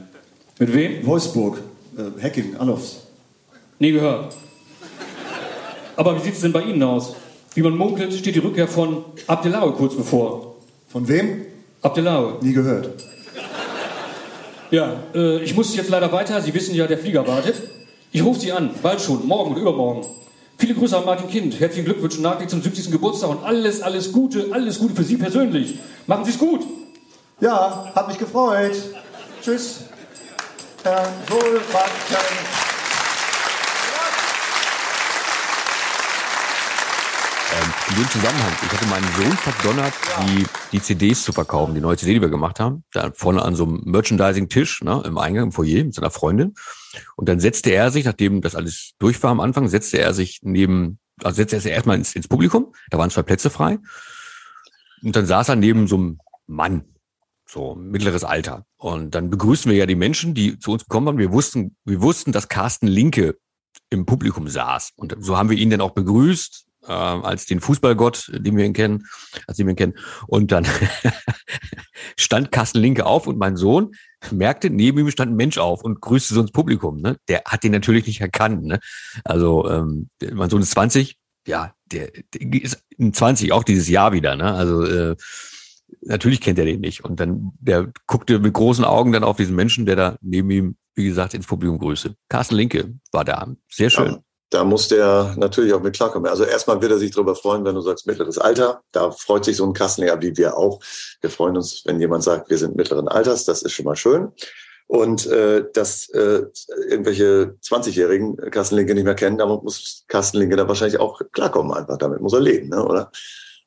Mit 0.58 0.74
wem? 0.74 1.06
Wolfsburg. 1.06 1.58
Äh, 1.96 2.22
Hacking, 2.22 2.56
Alofs. 2.56 3.02
Nie 3.78 3.92
gehört. 3.92 4.34
Aber 5.96 6.16
wie 6.16 6.24
sieht 6.24 6.34
es 6.34 6.40
denn 6.40 6.52
bei 6.52 6.62
Ihnen 6.62 6.82
aus? 6.82 7.14
Wie 7.54 7.62
man 7.62 7.76
munkelt, 7.76 8.14
steht 8.14 8.34
die 8.34 8.40
Rückkehr 8.40 8.66
von 8.66 9.04
Abdelaue 9.26 9.72
kurz 9.72 9.94
bevor. 9.94 10.56
Von 10.88 11.06
wem? 11.06 11.42
Abdelaue. 11.82 12.38
Nie 12.42 12.52
gehört. 12.52 12.90
Ja, 14.72 15.02
äh, 15.14 15.42
ich 15.42 15.54
muss 15.54 15.76
jetzt 15.76 15.90
leider 15.90 16.10
weiter. 16.12 16.40
Sie 16.40 16.54
wissen 16.54 16.74
ja, 16.74 16.86
der 16.86 16.96
Flieger 16.96 17.26
wartet. 17.28 17.56
Ich 18.10 18.24
rufe 18.24 18.40
Sie 18.40 18.52
an, 18.52 18.70
bald 18.82 19.02
schon, 19.02 19.26
morgen 19.26 19.52
oder 19.52 19.60
übermorgen. 19.60 20.06
Viele 20.56 20.74
Grüße 20.74 20.96
an 20.96 21.04
Martin 21.04 21.28
Kind. 21.28 21.60
Herzlichen 21.60 21.84
Glückwunsch 21.84 22.18
nachträglich 22.18 22.48
zum 22.48 22.62
70. 22.62 22.90
Geburtstag 22.90 23.28
und 23.28 23.44
alles, 23.44 23.82
alles 23.82 24.12
Gute, 24.12 24.48
alles 24.50 24.78
Gute 24.78 24.94
für 24.94 25.04
Sie 25.04 25.18
persönlich. 25.18 25.78
Machen 26.06 26.24
Sie 26.24 26.30
es 26.30 26.38
gut. 26.38 26.62
Ja, 27.40 27.92
hat 27.94 28.08
mich 28.08 28.18
gefreut. 28.18 28.72
Tschüss. 29.42 29.80
Herr 30.82 31.06
Solbakken. 31.28 32.61
In 37.90 37.96
dem 37.96 38.08
Zusammenhang, 38.08 38.52
ich 38.64 38.72
hatte 38.72 38.86
meinen 38.86 39.12
Sohn 39.14 39.36
verdonnert, 39.36 39.92
die, 40.22 40.46
die 40.72 40.82
CDs 40.82 41.24
zu 41.24 41.32
verkaufen, 41.32 41.74
die 41.74 41.80
neue 41.80 41.96
CD, 41.96 42.14
die 42.14 42.20
wir 42.20 42.28
gemacht 42.28 42.60
haben, 42.60 42.84
da 42.92 43.10
vorne 43.14 43.42
an 43.42 43.54
so 43.54 43.64
einem 43.64 43.82
Merchandising-Tisch, 43.84 44.82
ne, 44.82 45.02
im 45.04 45.18
Eingang, 45.18 45.44
im 45.44 45.52
Foyer 45.52 45.84
mit 45.84 45.94
seiner 45.94 46.10
Freundin. 46.10 46.54
Und 47.16 47.28
dann 47.28 47.40
setzte 47.40 47.70
er 47.70 47.90
sich, 47.90 48.04
nachdem 48.04 48.40
das 48.40 48.54
alles 48.54 48.92
durch 48.98 49.22
war 49.22 49.30
am 49.30 49.40
Anfang, 49.40 49.68
setzte 49.68 49.98
er 49.98 50.14
sich 50.14 50.40
neben, 50.42 50.98
also 51.22 51.36
setzte 51.36 51.56
er 51.56 51.62
sich 51.62 51.72
erstmal 51.72 51.96
ins, 51.96 52.14
ins 52.14 52.28
Publikum, 52.28 52.72
da 52.90 52.98
waren 52.98 53.10
zwei 53.10 53.22
Plätze 53.22 53.50
frei. 53.50 53.78
Und 55.02 55.16
dann 55.16 55.26
saß 55.26 55.50
er 55.50 55.56
neben 55.56 55.86
so 55.88 55.96
einem 55.96 56.18
Mann, 56.46 56.84
so 57.46 57.74
mittleres 57.74 58.24
Alter. 58.24 58.64
Und 58.76 59.14
dann 59.14 59.30
begrüßten 59.30 59.70
wir 59.70 59.78
ja 59.78 59.86
die 59.86 59.94
Menschen, 59.94 60.34
die 60.34 60.58
zu 60.58 60.72
uns 60.72 60.84
gekommen 60.84 61.06
waren. 61.06 61.18
Wir 61.18 61.32
wussten, 61.32 61.76
wir 61.84 62.00
wussten, 62.00 62.32
dass 62.32 62.48
Carsten 62.48 62.86
Linke 62.86 63.36
im 63.90 64.06
Publikum 64.06 64.48
saß. 64.48 64.92
Und 64.96 65.14
so 65.20 65.36
haben 65.36 65.50
wir 65.50 65.58
ihn 65.58 65.70
dann 65.70 65.82
auch 65.82 65.90
begrüßt 65.90 66.66
äh, 66.86 66.92
als 66.92 67.46
den 67.46 67.60
Fußballgott, 67.60 68.30
den 68.34 68.56
wir 68.56 68.64
ihn 68.64 68.72
kennen, 68.72 69.06
als 69.46 69.56
den 69.56 69.66
wir 69.66 69.72
ihn 69.72 69.76
kennen. 69.76 69.94
Und 70.26 70.52
dann 70.52 70.66
stand 72.16 72.52
Carsten 72.52 72.78
Linke 72.78 73.06
auf 73.06 73.26
und 73.26 73.38
mein 73.38 73.56
Sohn 73.56 73.92
merkte, 74.30 74.70
neben 74.70 74.98
ihm 74.98 75.10
stand 75.10 75.32
ein 75.32 75.36
Mensch 75.36 75.58
auf 75.58 75.82
und 75.82 76.00
grüßte 76.00 76.34
so 76.34 76.40
ins 76.40 76.52
Publikum. 76.52 77.00
Ne? 77.00 77.16
Der 77.28 77.42
hat 77.46 77.64
den 77.64 77.72
natürlich 77.72 78.06
nicht 78.06 78.20
erkannt. 78.20 78.64
Ne? 78.64 78.80
Also 79.24 79.68
ähm, 79.68 80.08
mein 80.32 80.50
Sohn 80.50 80.62
ist 80.62 80.70
20, 80.72 81.16
ja, 81.46 81.74
der, 81.86 82.10
der 82.34 82.62
ist 82.62 82.82
20 82.98 83.52
auch 83.52 83.64
dieses 83.64 83.88
Jahr 83.88 84.12
wieder. 84.12 84.36
Ne? 84.36 84.52
Also 84.52 84.84
äh, 84.84 85.16
natürlich 86.02 86.40
kennt 86.40 86.58
er 86.58 86.64
den 86.64 86.80
nicht. 86.80 87.04
Und 87.04 87.20
dann 87.20 87.52
der 87.60 87.92
guckte 88.06 88.38
mit 88.38 88.52
großen 88.52 88.84
Augen 88.84 89.12
dann 89.12 89.24
auf 89.24 89.36
diesen 89.36 89.56
Menschen, 89.56 89.86
der 89.86 89.96
da 89.96 90.16
neben 90.20 90.50
ihm, 90.50 90.76
wie 90.94 91.04
gesagt, 91.06 91.34
ins 91.34 91.46
Publikum 91.46 91.78
grüßte. 91.78 92.14
Carsten 92.28 92.54
Linke 92.54 92.94
war 93.12 93.24
da. 93.24 93.48
Sehr 93.68 93.90
schön. 93.90 94.12
Ja 94.12 94.22
da 94.52 94.64
muss 94.64 94.88
der 94.88 95.34
natürlich 95.38 95.72
auch 95.72 95.82
mit 95.82 95.96
klarkommen. 95.96 96.30
Also 96.30 96.44
erstmal 96.44 96.80
wird 96.82 96.92
er 96.92 96.98
sich 96.98 97.10
darüber 97.10 97.34
freuen, 97.34 97.64
wenn 97.64 97.74
du 97.74 97.80
sagst 97.80 98.06
mittleres 98.06 98.36
Alter. 98.36 98.82
Da 98.92 99.10
freut 99.10 99.46
sich 99.46 99.56
so 99.56 99.64
ein 99.64 99.72
Kassenleger 99.72 100.20
wie 100.20 100.36
wir 100.36 100.58
auch. 100.58 100.80
Wir 101.22 101.30
freuen 101.30 101.56
uns, 101.56 101.82
wenn 101.86 101.98
jemand 101.98 102.22
sagt, 102.22 102.50
wir 102.50 102.58
sind 102.58 102.76
mittleren 102.76 103.08
Alters. 103.08 103.46
Das 103.46 103.62
ist 103.62 103.72
schon 103.72 103.86
mal 103.86 103.96
schön. 103.96 104.30
Und 104.88 105.26
äh, 105.26 105.64
dass 105.72 106.10
äh, 106.10 106.42
irgendwelche 106.86 107.56
20-jährigen 107.64 108.36
Kassenlinke 108.50 108.94
nicht 108.94 109.04
mehr 109.04 109.14
kennen, 109.14 109.38
damit 109.38 109.62
muss 109.62 110.04
Kassenlinke 110.08 110.56
da 110.56 110.68
wahrscheinlich 110.68 111.00
auch 111.00 111.22
klarkommen 111.32 111.72
einfach. 111.72 111.96
Damit 111.96 112.20
muss 112.20 112.34
er 112.34 112.40
leben, 112.40 112.68
ne? 112.68 112.84
oder? 112.84 113.10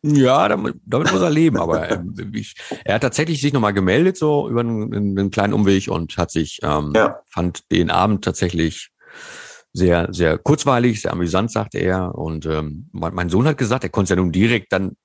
Ja, 0.04 0.48
damit, 0.48 0.76
damit 0.86 1.12
muss 1.12 1.22
er 1.22 1.32
leben, 1.32 1.58
aber 1.58 1.90
äh, 1.90 2.00
ich, 2.34 2.54
er 2.84 2.96
hat 2.96 3.02
tatsächlich 3.02 3.42
sich 3.42 3.54
nochmal 3.54 3.74
gemeldet, 3.74 4.18
so 4.18 4.48
über 4.48 4.60
einen, 4.60 4.94
einen, 4.94 5.32
kleinen 5.32 5.54
Umweg 5.54 5.88
und 5.88 6.16
hat 6.18 6.30
sich, 6.30 6.60
ähm, 6.62 6.94
ja. 6.96 7.22
fand 7.26 7.72
den 7.72 7.90
Abend 7.90 8.24
tatsächlich 8.24 8.92
sehr, 9.76 10.08
sehr 10.14 10.38
kurzweilig, 10.38 11.02
sehr 11.02 11.12
amüsant, 11.12 11.52
sagte 11.52 11.80
er. 11.80 12.16
Und 12.16 12.46
ähm, 12.46 12.90
mein 12.94 13.30
Sohn 13.30 13.46
hat 13.48 13.58
gesagt, 13.58 13.84
er 13.84 13.90
konnte 13.90 14.06
es 14.06 14.10
ja 14.12 14.16
nun 14.16 14.32
direkt 14.32 14.72
dann 14.72 14.96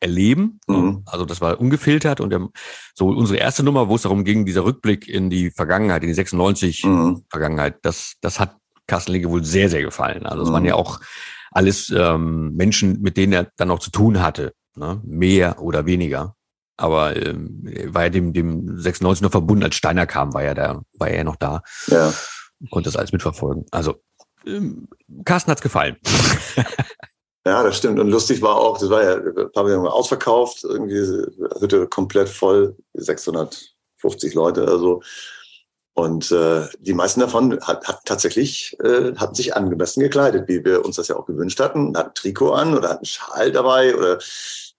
erleben. 0.00 0.60
Mhm. 0.66 1.02
Also 1.06 1.24
das 1.24 1.40
war 1.40 1.60
ungefiltert 1.60 2.20
und 2.20 2.30
der, 2.30 2.48
so 2.94 3.08
unsere 3.08 3.38
erste 3.38 3.62
Nummer, 3.62 3.88
wo 3.88 3.96
es 3.96 4.02
darum 4.02 4.24
ging, 4.24 4.44
dieser 4.46 4.64
Rückblick 4.64 5.08
in 5.08 5.30
die 5.30 5.50
Vergangenheit, 5.50 6.02
in 6.02 6.08
die 6.08 6.14
96 6.14 6.84
Mhm. 6.84 7.24
Vergangenheit, 7.30 7.76
das, 7.82 8.14
das 8.20 8.40
hat 8.40 8.56
Carsten 8.86 9.12
Linke 9.12 9.30
wohl 9.30 9.44
sehr, 9.44 9.68
sehr 9.70 9.82
gefallen. 9.82 10.26
Also 10.26 10.42
es 10.42 10.48
Mhm. 10.48 10.52
waren 10.54 10.64
ja 10.64 10.74
auch 10.74 11.00
alles 11.52 11.90
ähm, 11.96 12.54
Menschen, 12.54 13.00
mit 13.02 13.16
denen 13.16 13.32
er 13.32 13.50
dann 13.56 13.70
auch 13.70 13.78
zu 13.78 13.90
tun 13.90 14.20
hatte, 14.20 14.52
ne? 14.76 15.00
mehr 15.04 15.60
oder 15.62 15.86
weniger. 15.86 16.34
Aber 16.76 17.14
ähm, 17.16 17.62
er 17.70 17.94
war 17.94 18.02
ja 18.04 18.08
dem, 18.10 18.32
dem 18.32 18.78
96 18.80 19.22
noch 19.22 19.30
verbunden, 19.30 19.62
als 19.64 19.76
Steiner 19.76 20.06
kam, 20.06 20.34
war 20.34 20.42
er 20.42 20.54
da, 20.54 20.82
war 20.98 21.08
er 21.08 21.22
noch 21.24 21.36
da, 21.36 21.62
Ja. 21.86 22.12
konnte 22.70 22.88
das 22.88 22.96
alles 22.96 23.12
mitverfolgen. 23.12 23.64
Also 23.70 24.02
ähm, 24.46 24.88
Carsten 25.24 25.50
hat's 25.50 25.62
gefallen. 25.62 25.96
Ja, 27.46 27.62
das 27.62 27.76
stimmt. 27.76 28.00
Und 28.00 28.08
lustig 28.08 28.40
war 28.40 28.56
auch, 28.56 28.78
das 28.78 28.88
war 28.88 29.02
ja 29.04 29.16
Pavillon 29.52 29.86
ausverkauft, 29.86 30.64
irgendwie 30.64 31.26
Hütte 31.60 31.86
komplett 31.88 32.30
voll, 32.30 32.74
650 32.94 34.32
Leute 34.32 34.62
oder 34.62 34.78
so. 34.78 35.02
Und 35.92 36.32
äh, 36.32 36.66
die 36.80 36.94
meisten 36.94 37.20
davon 37.20 37.60
hat, 37.60 37.86
hat 37.86 38.00
tatsächlich 38.04 38.76
äh, 38.82 39.14
hatten 39.16 39.34
sich 39.34 39.54
angemessen 39.54 40.00
gekleidet, 40.00 40.48
wie 40.48 40.64
wir 40.64 40.84
uns 40.84 40.96
das 40.96 41.08
ja 41.08 41.16
auch 41.16 41.26
gewünscht 41.26 41.60
hatten. 41.60 41.96
Hatten 41.96 42.08
ein 42.08 42.14
Trikot 42.14 42.52
an 42.52 42.74
oder 42.74 42.88
hatten 42.88 42.98
einen 43.00 43.04
Schal 43.04 43.52
dabei 43.52 43.94
oder 43.94 44.18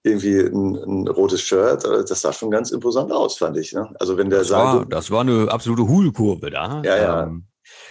irgendwie 0.03 0.39
ein, 0.39 0.75
ein 0.75 1.07
rotes 1.07 1.41
Shirt. 1.41 1.85
Also 1.85 2.03
Das 2.03 2.21
sah 2.21 2.33
schon 2.33 2.51
ganz 2.51 2.71
imposant 2.71 3.11
aus, 3.13 3.37
fand 3.37 3.55
ich. 3.57 3.73
Ne? 3.73 3.89
Also 3.99 4.17
wenn 4.17 4.29
der 4.29 4.39
Das 4.39 4.49
Saal, 4.49 4.79
war, 4.79 4.85
das 4.87 5.09
war 5.09 5.21
eine 5.21 5.49
absolute 5.49 5.87
Hulkurve 5.87 6.49
da. 6.49 6.81
Ja, 6.83 6.97
ja. 6.97 7.23
Ähm, 7.23 7.45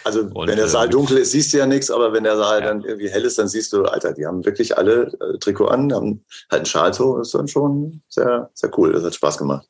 also 0.04 0.20
und, 0.20 0.48
wenn 0.48 0.56
der 0.56 0.66
äh, 0.66 0.68
Saal 0.68 0.88
dunkel 0.88 1.18
ist, 1.18 1.32
siehst 1.32 1.52
du 1.52 1.58
ja 1.58 1.66
nichts, 1.66 1.90
aber 1.90 2.12
wenn 2.12 2.24
der 2.24 2.36
Saal 2.36 2.60
Ja. 2.60 2.66
dann 2.68 2.82
irgendwie 2.84 3.08
hell 3.10 3.24
ist, 3.24 3.38
dann 3.38 3.48
siehst 3.48 3.72
du, 3.72 3.84
Alter, 3.84 4.12
die 4.12 4.26
haben 4.26 4.44
wirklich 4.44 4.76
alle 4.78 5.12
äh, 5.20 5.38
Trikot 5.38 5.66
an, 5.68 5.92
haben 5.92 6.24
halt 6.50 6.60
einen 6.60 6.66
Schal 6.66 6.92
so, 6.94 7.18
ist 7.20 7.34
dann 7.34 7.48
schon 7.48 8.02
sehr, 8.08 8.50
sehr 8.54 8.70
cool. 8.78 8.92
Das 8.92 9.02
hat 9.02 9.14
Spaß 9.14 9.38
gemacht. 9.38 9.66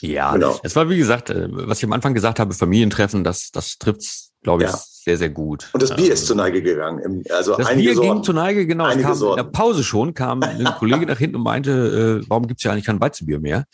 Ja, 0.00 0.32
Genau. 0.34 0.58
es 0.62 0.76
war 0.76 0.88
wie 0.88 0.98
gesagt, 0.98 1.30
äh, 1.30 1.48
was 1.50 1.78
ich 1.78 1.84
am 1.84 1.92
Anfang 1.92 2.14
gesagt 2.14 2.38
habe, 2.38 2.52
Familientreffen, 2.54 3.24
das, 3.24 3.50
das 3.52 3.78
trifft's, 3.78 4.32
glaube 4.42 4.64
ich, 4.64 4.70
Ja. 4.70 4.76
sehr, 5.04 5.16
sehr 5.18 5.30
gut. 5.30 5.68
Und 5.72 5.82
das 5.82 5.94
Bier 5.94 6.06
Ähm, 6.06 6.12
ist 6.12 6.26
zur 6.26 6.36
Neige 6.36 6.62
gegangen. 6.62 7.22
Also 7.30 7.56
Das 7.56 7.68
Bier 7.74 7.94
ging 7.94 8.02
Sorten. 8.04 8.24
zur 8.24 8.34
Neige, 8.34 8.66
genau. 8.66 8.84
Kam 8.90 8.98
in 9.00 9.36
der 9.36 9.44
Pause 9.44 9.82
schon, 9.84 10.14
kam 10.14 10.42
ein 10.42 10.64
Kollege 10.78 11.06
nach 11.06 11.18
hinten 11.18 11.36
und 11.36 11.42
meinte, 11.44 12.20
äh, 12.22 12.26
warum 12.28 12.46
gibt's 12.46 12.62
ja 12.64 12.72
eigentlich 12.72 12.84
kein 12.86 13.00
Weizenbier 13.00 13.40
mehr? 13.40 13.64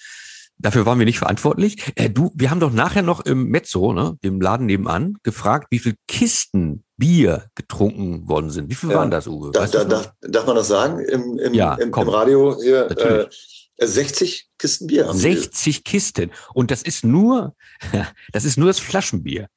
Dafür 0.60 0.86
waren 0.86 0.98
wir 0.98 1.06
nicht 1.06 1.18
verantwortlich. 1.18 1.92
Äh, 1.94 2.10
du, 2.10 2.32
wir 2.34 2.50
haben 2.50 2.60
doch 2.60 2.72
nachher 2.72 3.02
noch 3.02 3.20
im 3.20 3.44
Mezzo, 3.48 3.92
ne, 3.92 4.18
dem 4.24 4.40
Laden 4.40 4.66
nebenan, 4.66 5.16
gefragt, 5.22 5.68
wie 5.70 5.78
viel 5.78 5.94
Kisten 6.08 6.84
Bier 6.96 7.46
getrunken 7.54 8.28
worden 8.28 8.50
sind. 8.50 8.68
Wie 8.70 8.74
viel 8.74 8.90
Ja. 8.90 8.96
waren 8.98 9.10
das, 9.10 9.28
Uwe? 9.28 9.52
Da, 9.52 9.66
da, 9.66 9.84
da, 9.84 10.12
darf 10.22 10.46
man 10.46 10.56
das 10.56 10.66
sagen? 10.68 10.98
Im, 11.00 11.38
im, 11.38 11.54
Ja, 11.54 11.74
im, 11.74 11.92
im 11.94 12.08
Radio 12.08 12.56
hier 12.60 12.86
äh, 12.86 12.88
Natürlich. 12.88 13.70
60 13.80 14.48
Kisten 14.58 14.86
Bier. 14.88 15.06
haben 15.06 15.14
die. 15.16 15.20
60 15.22 15.84
Kisten. 15.84 16.32
Und 16.54 16.70
das 16.72 16.82
ist 16.82 17.04
nur, 17.04 17.54
das 18.32 18.44
ist 18.44 18.56
nur 18.58 18.66
das 18.66 18.80
Flaschenbier. 18.80 19.48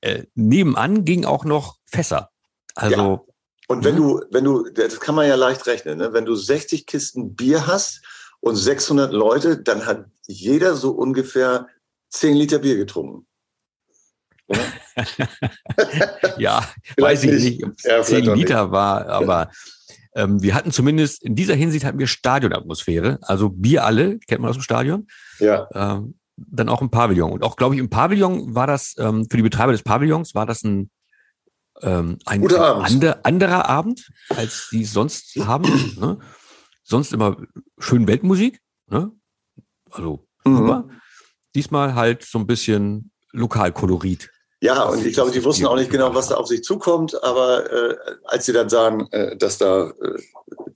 Äh, 0.00 0.24
nebenan 0.36 1.04
ging 1.04 1.24
auch 1.24 1.44
noch 1.44 1.76
Fässer. 1.86 2.30
Also, 2.76 3.26
Und 3.66 3.82
wenn 3.84 3.94
Mhm. 3.94 3.98
du, 3.98 4.20
wenn 4.30 4.44
du, 4.44 4.68
das 4.70 5.00
kann 5.00 5.14
man 5.16 5.26
ja 5.26 5.34
leicht 5.34 5.66
rechnen, 5.66 5.98
ne? 5.98 6.12
wenn 6.12 6.24
du 6.24 6.36
60 6.36 6.86
Kisten 6.86 7.34
Bier 7.34 7.66
hast 7.66 8.02
und 8.44 8.56
600 8.56 9.12
Leute, 9.12 9.62
dann 9.62 9.86
hat 9.86 10.04
jeder 10.26 10.76
so 10.76 10.90
ungefähr 10.90 11.66
10 12.10 12.36
Liter 12.36 12.58
Bier 12.58 12.76
getrunken. 12.76 13.26
Ja, 16.36 16.62
weiß 16.98 17.24
ich 17.24 17.30
nicht. 17.30 17.44
nicht, 17.44 17.64
ob 17.64 17.72
es 17.76 17.84
Ja, 17.84 18.02
vielleicht 18.02 18.24
10 18.26 18.28
auch 18.28 18.36
Liter 18.36 18.70
war, 18.70 19.06
aber 19.08 19.50
ähm, 20.14 20.42
wir 20.42 20.54
hatten 20.54 20.72
zumindest, 20.72 21.22
in 21.24 21.34
dieser 21.34 21.54
Hinsicht 21.54 21.86
hatten 21.86 21.98
wir 21.98 22.06
Stadionatmosphäre. 22.06 23.18
Also 23.22 23.48
Bier 23.48 23.84
alle, 23.84 24.18
kennt 24.18 24.42
man 24.42 24.50
aus 24.50 24.56
dem 24.56 24.62
Stadion. 24.62 25.06
Ja, 25.38 25.66
Ähm, 25.74 26.14
dann 26.36 26.68
auch 26.68 26.82
im 26.82 26.90
Pavillon. 26.90 27.32
Und 27.32 27.44
auch, 27.44 27.56
glaube 27.56 27.76
ich, 27.76 27.80
im 27.80 27.88
Pavillon 27.88 28.54
war 28.54 28.66
das, 28.66 28.94
ähm, 28.98 29.26
für 29.30 29.36
die 29.36 29.42
Betreiber 29.42 29.72
des 29.72 29.84
Pavillons 29.84 30.34
war 30.34 30.46
das 30.46 30.64
ein, 30.64 30.90
ähm, 31.80 32.18
ein, 32.26 32.42
ein 32.42 32.54
Abend. 32.56 32.86
ander, 32.86 33.20
anderer 33.22 33.68
Abend, 33.68 34.10
als 34.28 34.68
die 34.72 34.82
es 34.82 34.92
sonst 34.92 35.36
haben. 35.36 35.64
Ne? 35.96 36.18
Sonst 36.84 37.12
immer 37.12 37.36
schön 37.78 38.06
Weltmusik. 38.06 38.60
Ne? 38.88 39.10
Also 39.90 40.26
Mhm. 40.44 40.56
super. 40.58 40.88
Diesmal 41.54 41.94
halt 41.94 42.24
so 42.24 42.38
ein 42.38 42.46
bisschen 42.46 43.10
Lokalkolorit. 43.32 44.30
Ja, 44.64 44.84
und 44.84 45.04
ich 45.04 45.12
glaube, 45.12 45.30
die 45.30 45.44
wussten 45.44 45.66
auch 45.66 45.76
nicht 45.76 45.90
genau, 45.90 46.14
was 46.14 46.28
da 46.28 46.36
auf 46.36 46.46
sich 46.46 46.64
zukommt, 46.64 47.22
aber 47.22 47.70
äh, 47.70 47.96
als 48.24 48.46
sie 48.46 48.54
dann 48.54 48.70
sahen, 48.70 49.06
äh, 49.12 49.36
dass 49.36 49.58
da 49.58 49.90
äh, 49.90 50.18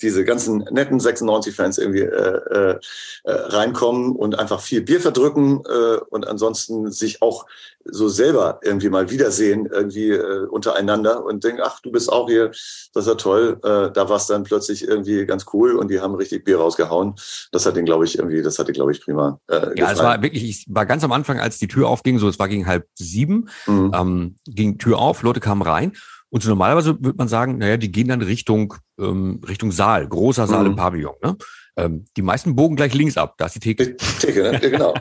diese 0.02 0.26
ganzen 0.26 0.58
netten 0.70 1.00
96-Fans 1.00 1.78
irgendwie 1.78 2.02
äh, 2.02 2.04
äh, 2.50 2.78
äh, 3.24 3.32
reinkommen 3.32 4.14
und 4.14 4.38
einfach 4.38 4.60
viel 4.60 4.82
Bier 4.82 5.00
verdrücken 5.00 5.62
äh, 5.66 5.96
und 6.10 6.26
ansonsten 6.28 6.92
sich 6.92 7.22
auch 7.22 7.46
so 7.90 8.08
selber 8.08 8.60
irgendwie 8.62 8.90
mal 8.90 9.08
wiedersehen, 9.10 9.66
irgendwie 9.72 10.10
äh, 10.10 10.46
untereinander 10.46 11.24
und 11.24 11.42
denken, 11.42 11.62
ach, 11.64 11.80
du 11.80 11.90
bist 11.90 12.12
auch 12.12 12.28
hier, 12.28 12.48
das 12.48 13.04
ist 13.04 13.06
ja 13.06 13.14
toll. 13.14 13.58
Äh, 13.64 13.90
da 13.92 14.08
war 14.10 14.16
es 14.16 14.26
dann 14.26 14.44
plötzlich 14.44 14.86
irgendwie 14.86 15.24
ganz 15.24 15.46
cool 15.54 15.74
und 15.76 15.90
die 15.90 16.00
haben 16.00 16.14
richtig 16.14 16.44
Bier 16.44 16.58
rausgehauen. 16.58 17.14
Das 17.52 17.64
hat 17.64 17.76
den, 17.76 17.86
glaube 17.86 18.04
ich, 18.04 18.18
irgendwie, 18.18 18.42
das 18.42 18.58
hat 18.58 18.68
den, 18.68 18.74
glaube 18.74 18.92
ich, 18.92 19.00
prima 19.00 19.40
äh, 19.48 19.54
Ja, 19.54 19.62
es 19.68 19.74
gefallen. 19.74 19.98
war 20.00 20.22
wirklich, 20.22 20.44
ich 20.44 20.66
war 20.68 20.84
ganz 20.84 21.02
am 21.02 21.12
Anfang, 21.12 21.40
als 21.40 21.56
die 21.58 21.68
Tür 21.68 21.88
aufging, 21.88 22.18
so 22.18 22.28
es 22.28 22.38
war 22.38 22.48
gegen 22.48 22.66
halb 22.66 22.86
sieben, 22.94 23.48
Mhm. 23.66 23.77
Ähm, 23.94 24.36
ging 24.46 24.78
Tür 24.78 24.98
auf, 24.98 25.22
Leute 25.22 25.40
kamen 25.40 25.62
rein. 25.62 25.92
Und 26.30 26.42
so 26.42 26.50
normalerweise 26.50 27.02
würde 27.02 27.16
man 27.16 27.28
sagen, 27.28 27.58
naja, 27.58 27.76
die 27.76 27.90
gehen 27.90 28.08
dann 28.08 28.20
Richtung, 28.20 28.74
ähm, 29.00 29.40
Richtung 29.46 29.72
Saal, 29.72 30.06
großer 30.06 30.46
Saal 30.46 30.64
Mhm. 30.64 30.70
im 30.70 30.76
Pavillon. 30.76 31.14
Ne? 31.22 31.36
Ähm, 31.76 32.04
die 32.16 32.22
meisten 32.22 32.54
bogen 32.54 32.76
gleich 32.76 32.92
links 32.92 33.16
ab, 33.16 33.36
da 33.38 33.46
ist 33.46 33.54
die 33.54 33.60
Theke. 33.60 33.96
Theke, 33.96 34.42
ne? 34.42 34.52
Ja, 34.52 34.68
genau. 34.68 34.94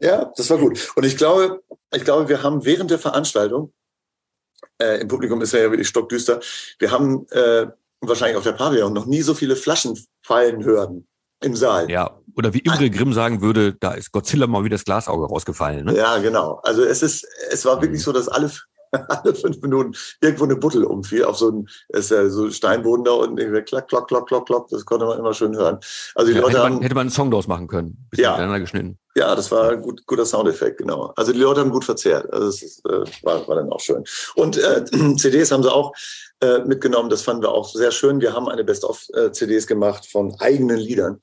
Ja, 0.00 0.32
das 0.36 0.50
war 0.50 0.58
gut. 0.58 0.92
Und 0.96 1.04
ich 1.04 1.16
glaube, 1.16 1.62
ich 1.94 2.04
glaube, 2.04 2.28
wir 2.28 2.42
haben 2.42 2.64
während 2.64 2.90
der 2.90 2.98
Veranstaltung, 2.98 3.72
äh, 4.78 5.00
im 5.00 5.08
Publikum 5.08 5.40
ist 5.40 5.52
ja 5.52 5.70
wirklich 5.70 5.88
stockdüster, 5.88 6.40
wir 6.78 6.90
haben 6.90 7.26
äh, 7.30 7.66
wahrscheinlich 8.00 8.36
auf 8.36 8.44
der 8.44 8.52
Pavillon 8.52 8.92
noch 8.92 9.06
nie 9.06 9.22
so 9.22 9.32
viele 9.32 9.56
Flaschen 9.56 9.98
fallen 10.20 10.64
hören 10.64 11.06
im 11.42 11.56
Saal. 11.56 11.90
Ja, 11.90 12.18
oder 12.36 12.52
wie 12.54 12.58
Imre 12.60 12.90
Grimm 12.90 13.12
sagen 13.12 13.40
würde, 13.40 13.74
da 13.74 13.92
ist 13.92 14.12
Godzilla 14.12 14.46
mal 14.46 14.62
wie 14.64 14.68
das 14.68 14.84
Glasauge 14.84 15.26
rausgefallen. 15.26 15.86
Ne? 15.86 15.96
Ja, 15.96 16.18
genau. 16.18 16.60
Also 16.62 16.84
es 16.84 17.02
ist, 17.02 17.26
es 17.50 17.64
war 17.64 17.80
wirklich 17.80 18.00
Mhm. 18.00 18.04
so, 18.04 18.12
dass 18.12 18.28
alle, 18.28 18.50
alle 19.08 19.34
fünf 19.34 19.60
Minuten 19.62 19.92
irgendwo 20.20 20.44
eine 20.44 20.56
Buttel 20.56 20.84
umfiel 20.84 21.24
auf 21.24 21.36
so 21.38 21.50
ein, 21.50 21.68
ist 21.88 22.10
ja 22.10 22.28
so 22.28 22.50
Steinboden 22.50 23.04
da 23.04 23.12
unten, 23.12 23.38
irgendwie 23.38 23.62
klack, 23.62 23.88
klack, 23.88 24.06
klack, 24.08 24.26
klack, 24.26 24.46
klack, 24.46 24.68
das 24.70 24.84
konnte 24.84 25.06
man 25.06 25.18
immer 25.18 25.34
schön 25.34 25.56
hören. 25.56 25.78
Also 26.14 26.30
die 26.30 26.36
Ja, 26.36 26.42
Leute 26.42 26.52
hätte, 26.58 26.64
haben, 26.64 26.74
man, 26.74 26.82
hätte 26.82 26.94
man 26.94 27.00
einen 27.02 27.10
Song 27.10 27.30
draus 27.30 27.46
machen 27.48 27.66
können. 27.68 28.06
Bisschen 28.10 28.24
Ja. 28.24 28.58
geschnitten. 28.58 28.98
Ja, 29.16 29.34
das 29.34 29.50
war 29.50 29.70
ein 29.70 29.80
gut, 29.80 30.06
guter 30.06 30.26
Soundeffekt, 30.26 30.76
genau. 30.78 31.12
Also 31.16 31.32
die 31.32 31.38
Leute 31.38 31.62
haben 31.62 31.70
gut 31.70 31.84
verzehrt. 31.84 32.30
Also 32.32 32.48
es 32.48 32.62
ist, 32.62 32.84
äh, 32.84 33.02
war, 33.22 33.48
war 33.48 33.56
dann 33.56 33.72
auch 33.72 33.80
schön. 33.80 34.04
Und 34.34 34.58
äh, 34.58 34.84
CDs 35.16 35.50
haben 35.52 35.62
sie 35.62 35.72
auch 35.72 35.92
äh, 36.42 36.58
mitgenommen. 36.58 37.08
Das 37.08 37.22
fanden 37.22 37.42
wir 37.42 37.50
auch 37.50 37.66
sehr 37.66 37.92
schön. 37.92 38.20
Wir 38.20 38.34
haben 38.34 38.46
eine 38.46 38.62
Best-of-CDs 38.62 39.66
gemacht 39.66 40.06
von 40.12 40.36
eigenen 40.38 40.76
Liedern, 40.76 41.18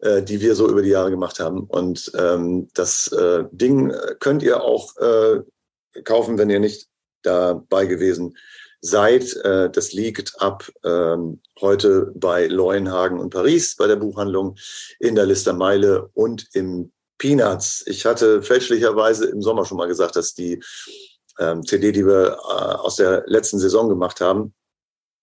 äh, 0.00 0.22
die 0.22 0.40
wir 0.40 0.54
so 0.54 0.68
über 0.68 0.82
die 0.82 0.90
Jahre 0.90 1.10
gemacht 1.10 1.40
haben. 1.40 1.64
Und 1.64 2.12
ähm, 2.16 2.68
das 2.74 3.08
äh, 3.12 3.44
Ding 3.50 3.92
könnt 4.20 4.42
ihr 4.42 4.62
auch 4.62 4.96
äh, 4.96 5.42
kaufen, 6.04 6.38
wenn 6.38 6.50
ihr 6.50 6.60
nicht 6.60 6.88
dabei 7.22 7.86
gewesen 7.86 8.36
seid. 8.80 9.34
Äh, 9.44 9.70
das 9.70 9.92
liegt 9.92 10.40
ab 10.40 10.70
ähm, 10.84 11.40
heute 11.60 12.12
bei 12.14 12.46
Leuenhagen 12.46 13.18
und 13.18 13.30
Paris 13.30 13.76
bei 13.76 13.86
der 13.86 13.96
Buchhandlung 13.96 14.56
in 15.00 15.14
der 15.14 15.26
Listermeile 15.26 16.08
und 16.14 16.46
im 16.52 16.92
Peanuts. 17.18 17.84
Ich 17.86 18.06
hatte 18.06 18.42
fälschlicherweise 18.42 19.26
im 19.26 19.42
Sommer 19.42 19.64
schon 19.64 19.78
mal 19.78 19.88
gesagt, 19.88 20.16
dass 20.16 20.34
die 20.34 20.62
ähm, 21.38 21.64
CD, 21.64 21.92
die 21.92 22.06
wir 22.06 22.38
äh, 22.38 22.74
aus 22.76 22.96
der 22.96 23.24
letzten 23.26 23.58
Saison 23.58 23.88
gemacht 23.88 24.20
haben, 24.20 24.54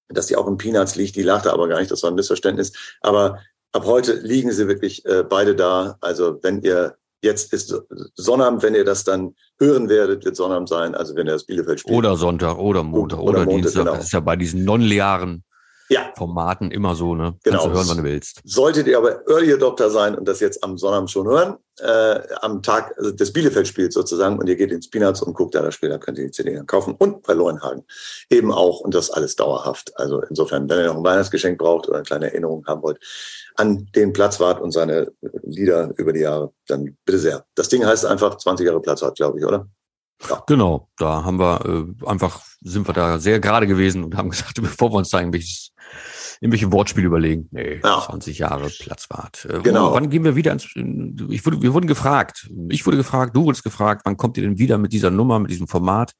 dass 0.09 0.27
die 0.27 0.35
auch 0.35 0.47
im 0.47 0.57
Peanuts 0.57 0.95
liegt. 0.95 1.15
Die 1.15 1.23
lag 1.23 1.43
da 1.43 1.53
aber 1.53 1.67
gar 1.67 1.79
nicht, 1.79 1.91
das 1.91 2.03
war 2.03 2.11
ein 2.11 2.15
Missverständnis. 2.15 2.73
Aber 3.01 3.39
ab 3.71 3.85
heute 3.85 4.13
liegen 4.13 4.51
sie 4.51 4.67
wirklich 4.67 5.05
äh, 5.05 5.23
beide 5.23 5.55
da. 5.55 5.97
Also 6.01 6.39
wenn 6.41 6.61
ihr 6.61 6.95
jetzt 7.21 7.53
ist 7.53 7.75
Sonnabend, 8.15 8.63
wenn 8.63 8.75
ihr 8.75 8.85
das 8.85 9.03
dann 9.03 9.35
hören 9.59 9.89
werdet, 9.89 10.23
wird 10.25 10.35
Sonnabend 10.35 10.69
sein. 10.69 10.95
Also 10.95 11.15
wenn 11.15 11.27
ihr 11.27 11.33
das 11.33 11.45
Bielefeld 11.45 11.79
spielt. 11.81 11.97
Oder 11.97 12.15
Sonntag, 12.15 12.57
oder 12.57 12.83
Montag, 12.83 13.19
Oder 13.19 13.29
oder, 13.29 13.45
Montag, 13.45 13.61
Dienstag. 13.63 13.81
genau. 13.83 13.95
Das 13.95 14.05
ist 14.05 14.13
ja 14.13 14.19
bei 14.19 14.35
diesen 14.35 14.63
non-leeren 14.63 15.43
ja, 15.89 16.11
Formaten 16.17 16.71
immer 16.71 16.95
so, 16.95 17.15
ne? 17.15 17.35
Genau. 17.43 17.57
Kannst 17.57 17.65
du 17.65 17.77
hören, 17.77 17.87
wann 17.89 17.97
du 17.97 18.03
willst. 18.03 18.41
Solltet 18.43 18.87
ihr 18.87 18.97
aber 18.97 19.27
Early 19.27 19.53
Adopter 19.53 19.89
sein 19.89 20.15
und 20.15 20.27
das 20.27 20.39
jetzt 20.39 20.63
am 20.63 20.77
Sonnabend 20.77 21.11
schon 21.11 21.27
hören, 21.27 21.57
äh, 21.79 22.19
am 22.41 22.63
Tag 22.63 22.93
also 22.97 23.11
des 23.11 23.33
Bielefeld-Spiels 23.33 23.93
sozusagen, 23.93 24.39
und 24.39 24.47
ihr 24.47 24.55
geht 24.55 24.71
ins 24.71 24.89
Peanuts 24.89 25.21
und 25.21 25.33
guckt 25.33 25.53
da 25.55 25.61
das 25.61 25.75
Spiel, 25.75 25.89
dann 25.89 25.99
könnt 25.99 26.17
ihr 26.17 26.25
die 26.25 26.31
CD 26.31 26.55
dann 26.55 26.65
kaufen. 26.65 26.95
Und 26.97 27.23
bei 27.23 27.33
Leuenhagen 27.33 27.83
eben 28.29 28.51
auch. 28.51 28.79
Und 28.79 28.95
das 28.95 29.11
alles 29.11 29.35
dauerhaft. 29.35 29.91
Also 29.99 30.21
insofern, 30.21 30.69
wenn 30.69 30.79
ihr 30.79 30.87
noch 30.87 30.97
ein 30.97 31.03
Weihnachtsgeschenk 31.03 31.57
braucht 31.57 31.87
oder 31.87 31.97
eine 31.97 32.05
kleine 32.05 32.27
Erinnerung 32.27 32.65
haben 32.65 32.81
wollt 32.81 32.99
an 33.55 33.87
den 33.95 34.11
Platzwart 34.11 34.61
und 34.61 34.71
seine 34.71 35.11
Lieder 35.43 35.93
über 35.97 36.13
die 36.13 36.21
Jahre, 36.21 36.51
dann 36.67 36.97
bitte 37.05 37.19
sehr. 37.19 37.45
Das 37.55 37.69
Ding 37.69 37.85
heißt 37.85 38.05
einfach 38.05 38.37
20 38.37 38.65
Jahre 38.65 38.81
Platzwart, 38.81 39.15
glaube 39.15 39.39
ich, 39.39 39.45
oder? 39.45 39.67
Genau, 40.47 40.89
da 40.97 41.23
haben 41.23 41.39
wir 41.39 41.65
äh, 41.65 42.07
einfach, 42.07 42.41
sind 42.61 42.87
wir 42.87 42.93
da 42.93 43.19
sehr 43.19 43.39
gerade 43.39 43.67
gewesen 43.67 44.03
und 44.03 44.15
haben 44.15 44.29
gesagt, 44.31 44.61
bevor 44.61 44.91
wir 44.91 44.97
uns 44.97 45.09
da 45.09 45.19
irgendwelches 45.19 45.71
irgendwelche 46.41 46.71
Wortspiele 46.71 47.07
überlegen. 47.07 47.47
Nee, 47.51 47.79
Ja. 47.83 48.01
20 48.05 48.39
Jahre 48.39 48.69
Platzwart. 48.69 49.45
Äh, 49.49 49.61
Genau. 49.61 49.93
Wann 49.93 50.09
gehen 50.09 50.23
wir 50.23 50.35
wieder 50.35 50.51
ins, 50.51 50.65
ich 51.29 51.45
wurde, 51.45 51.61
wir 51.61 51.73
wurden 51.73 51.87
gefragt. 51.87 52.49
Ich 52.69 52.85
wurde 52.85 52.97
gefragt, 52.97 53.35
du 53.35 53.43
wurdest 53.45 53.63
gefragt, 53.63 54.01
wann 54.05 54.17
kommt 54.17 54.35
ihr 54.37 54.43
denn 54.43 54.57
wieder 54.57 54.77
mit 54.77 54.91
dieser 54.93 55.11
Nummer, 55.11 55.39
mit 55.39 55.51
diesem 55.51 55.67
Format? 55.67 56.13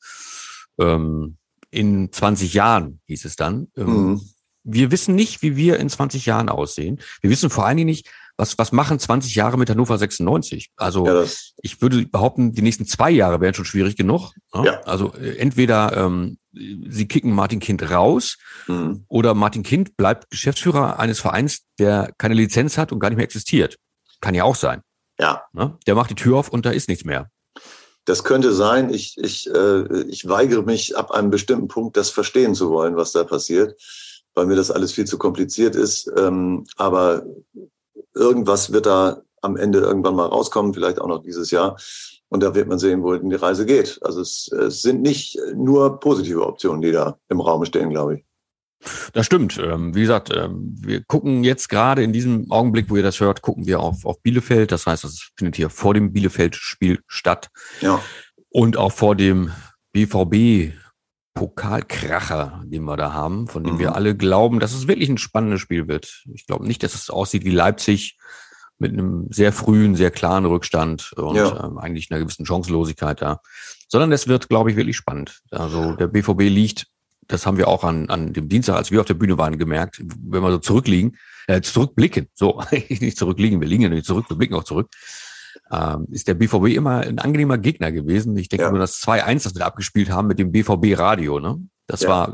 Ähm, 0.79 1.37
in 1.71 2.11
20 2.11 2.53
Jahren 2.53 3.01
hieß 3.07 3.25
es 3.25 3.35
dann. 3.35 3.67
Ähm, 3.75 3.85
Mhm. 4.13 4.21
Wir 4.67 4.89
wissen 4.89 5.13
nicht, 5.13 5.43
wie 5.43 5.55
wir 5.57 5.77
in 5.79 5.89
20 5.89 6.25
Jahren 6.25 6.49
aussehen. 6.49 6.99
Wir 7.21 7.29
wissen 7.29 7.51
vor 7.51 7.67
allen 7.67 7.77
Dingen 7.77 7.85
nicht, 7.89 8.09
was, 8.37 8.57
was 8.57 8.71
machen 8.71 8.99
20 8.99 9.35
Jahre 9.35 9.57
mit 9.57 9.69
Hannover 9.69 9.97
96? 9.97 10.71
Also, 10.75 11.05
Ja, 11.05 11.23
ich 11.61 11.81
würde 11.81 12.05
behaupten, 12.05 12.53
die 12.53 12.61
nächsten 12.61 12.85
zwei 12.85 13.09
Jahre 13.11 13.39
wären 13.41 13.53
schon 13.53 13.65
schwierig 13.65 13.95
genug. 13.95 14.33
Ne? 14.53 14.65
Ja. 14.65 14.81
Also 14.81 15.13
äh, 15.13 15.37
entweder 15.37 15.95
ähm, 15.95 16.37
sie 16.51 17.07
kicken 17.07 17.31
Martin 17.31 17.59
Kind 17.59 17.89
raus 17.89 18.37
mhm. 18.67 19.05
oder 19.07 19.33
Martin 19.33 19.63
Kind 19.63 19.97
bleibt 19.97 20.29
Geschäftsführer 20.29 20.99
eines 20.99 21.19
Vereins, 21.19 21.61
der 21.79 22.13
keine 22.17 22.35
Lizenz 22.35 22.77
hat 22.77 22.91
und 22.91 22.99
gar 22.99 23.09
nicht 23.09 23.17
mehr 23.17 23.25
existiert. 23.25 23.77
Kann 24.21 24.35
ja 24.35 24.43
auch 24.43 24.55
sein. 24.55 24.81
ja, 25.19 25.43
Ne? 25.53 25.77
Der 25.87 25.95
macht 25.95 26.09
die 26.09 26.15
Tür 26.15 26.37
auf 26.37 26.49
und 26.49 26.65
da 26.65 26.71
ist 26.71 26.89
nichts 26.89 27.05
mehr. 27.05 27.29
das 28.05 28.23
könnte 28.23 28.53
sein. 28.53 28.93
Ich, 28.93 29.17
ich, 29.17 29.49
äh, 29.49 30.03
ich 30.03 30.27
weigere 30.27 30.61
mich 30.61 30.95
ab 30.97 31.11
einem 31.11 31.31
bestimmten 31.31 31.67
Punkt, 31.67 31.97
das 31.97 32.11
verstehen 32.11 32.53
zu 32.53 32.69
wollen, 32.69 32.95
was 32.95 33.13
da 33.13 33.23
passiert, 33.23 33.81
weil 34.35 34.45
mir 34.45 34.55
das 34.55 34.69
alles 34.69 34.91
viel 34.91 35.05
zu 35.05 35.17
kompliziert 35.17 35.75
ist. 35.75 36.11
Ähm, 36.15 36.65
aber 36.75 37.25
irgendwas 38.13 38.71
wird 38.71 38.85
da 38.85 39.21
am 39.41 39.57
Ende 39.57 39.79
irgendwann 39.79 40.15
mal 40.15 40.25
rauskommen, 40.25 40.73
vielleicht 40.73 40.99
auch 40.99 41.07
noch 41.07 41.21
dieses 41.21 41.51
Jahr. 41.51 41.77
Und 42.29 42.41
da 42.41 42.55
wird 42.55 42.67
man 42.67 42.79
sehen, 42.79 43.03
wohin 43.03 43.29
die 43.29 43.35
Reise 43.35 43.65
geht. 43.65 43.99
Also 44.01 44.21
es, 44.21 44.51
es 44.51 44.81
sind 44.81 45.01
nicht 45.01 45.39
nur 45.55 45.99
positive 45.99 46.45
Optionen, 46.45 46.81
die 46.81 46.91
da 46.91 47.17
im 47.29 47.39
Raum 47.39 47.63
stehen, 47.65 47.91
glaube 47.91 48.15
ich. 48.15 48.25
Das 49.13 49.25
stimmt. 49.25 49.57
Ähm, 49.57 49.95
wie 49.95 50.01
gesagt, 50.01 50.31
ähm, 50.35 50.75
wir 50.79 51.03
gucken 51.03 51.43
jetzt 51.43 51.69
gerade 51.69 52.03
in 52.03 52.13
diesem 52.13 52.51
Augenblick, 52.51 52.89
wo 52.89 52.95
ihr 52.95 53.03
das 53.03 53.19
hört, 53.19 53.41
gucken 53.41 53.65
wir 53.65 53.79
auf, 53.79 54.05
auf 54.05 54.21
Bielefeld. 54.21 54.71
Das 54.71 54.85
heißt, 54.85 55.03
das 55.03 55.29
findet 55.37 55.55
hier 55.55 55.69
vor 55.69 55.93
dem 55.93 56.11
Bielefeld-Spiel 56.13 56.99
statt 57.07 57.49
Ja, 57.81 58.01
und 58.49 58.77
auch 58.77 58.91
vor 58.91 59.15
dem 59.15 59.51
BVB 59.91 60.73
Pokalkracher, 61.35 62.63
den 62.65 62.83
wir 62.85 62.97
da 62.97 63.13
haben, 63.13 63.47
von 63.47 63.63
dem 63.63 63.75
Mhm. 63.75 63.79
wir 63.79 63.95
alle 63.95 64.15
glauben, 64.15 64.59
dass 64.59 64.73
es 64.73 64.87
wirklich 64.87 65.09
ein 65.09 65.17
spannendes 65.17 65.61
Spiel 65.61 65.87
wird. 65.87 66.23
Ich 66.33 66.47
glaube 66.47 66.65
nicht, 66.65 66.81
dass 66.81 66.95
es 66.95 67.09
aussieht 67.09 67.45
wie 67.45 67.51
Leipzig 67.51 68.17
mit 68.79 68.91
einem 68.93 69.27
sehr 69.29 69.53
frühen, 69.53 69.95
sehr 69.95 70.11
klaren 70.11 70.45
Rückstand 70.45 71.13
und 71.13 71.35
Ja. 71.35 71.65
ähm, 71.65 71.77
eigentlich 71.77 72.09
einer 72.11 72.19
gewissen 72.19 72.45
Chancenlosigkeit 72.45 73.21
da, 73.21 73.41
sondern 73.87 74.11
es 74.11 74.27
wird, 74.27 74.49
glaube 74.49 74.71
ich, 74.71 74.75
wirklich 74.77 74.97
spannend. 74.97 75.41
Also 75.51 75.93
der 75.93 76.07
BVB 76.07 76.49
liegt, 76.49 76.87
das 77.27 77.45
haben 77.45 77.57
wir 77.57 77.67
auch 77.67 77.83
an, 77.83 78.09
an 78.09 78.33
dem 78.33 78.49
Dienstag, 78.49 78.75
als 78.75 78.91
wir 78.91 78.99
auf 79.01 79.05
der 79.07 79.13
Bühne 79.15 79.37
waren, 79.37 79.57
gemerkt, 79.57 80.01
wenn 80.01 80.41
wir 80.43 80.51
so 80.51 80.57
zurückliegen, 80.59 81.17
äh, 81.47 81.61
zurückblicken, 81.61 82.27
so, 82.33 82.61
nicht 82.71 83.17
zurückliegen, 83.17 83.61
wir 83.61 83.67
liegen 83.67 83.83
ja 83.83 83.89
nicht 83.89 84.05
zurück, 84.05 84.25
wir 84.29 84.37
blicken 84.37 84.55
auch 84.55 84.63
zurück, 84.63 84.89
ähm, 85.71 86.07
ist 86.11 86.27
der 86.27 86.33
BVB 86.35 86.75
immer 86.75 86.99
ein 87.01 87.19
angenehmer 87.19 87.57
Gegner 87.57 87.91
gewesen. 87.91 88.35
Ich 88.37 88.49
denke 88.49 88.65
Ja. 88.65 88.69
nur 88.71 88.79
das 88.79 88.99
2-1, 89.01 89.43
das 89.43 89.55
wir 89.55 89.59
da 89.59 89.65
abgespielt 89.65 90.09
haben 90.09 90.27
mit 90.27 90.39
dem 90.39 90.51
BVB-Radio, 90.51 91.39
ne? 91.39 91.57
Das 91.87 92.01
Ja. 92.01 92.09
war, 92.09 92.27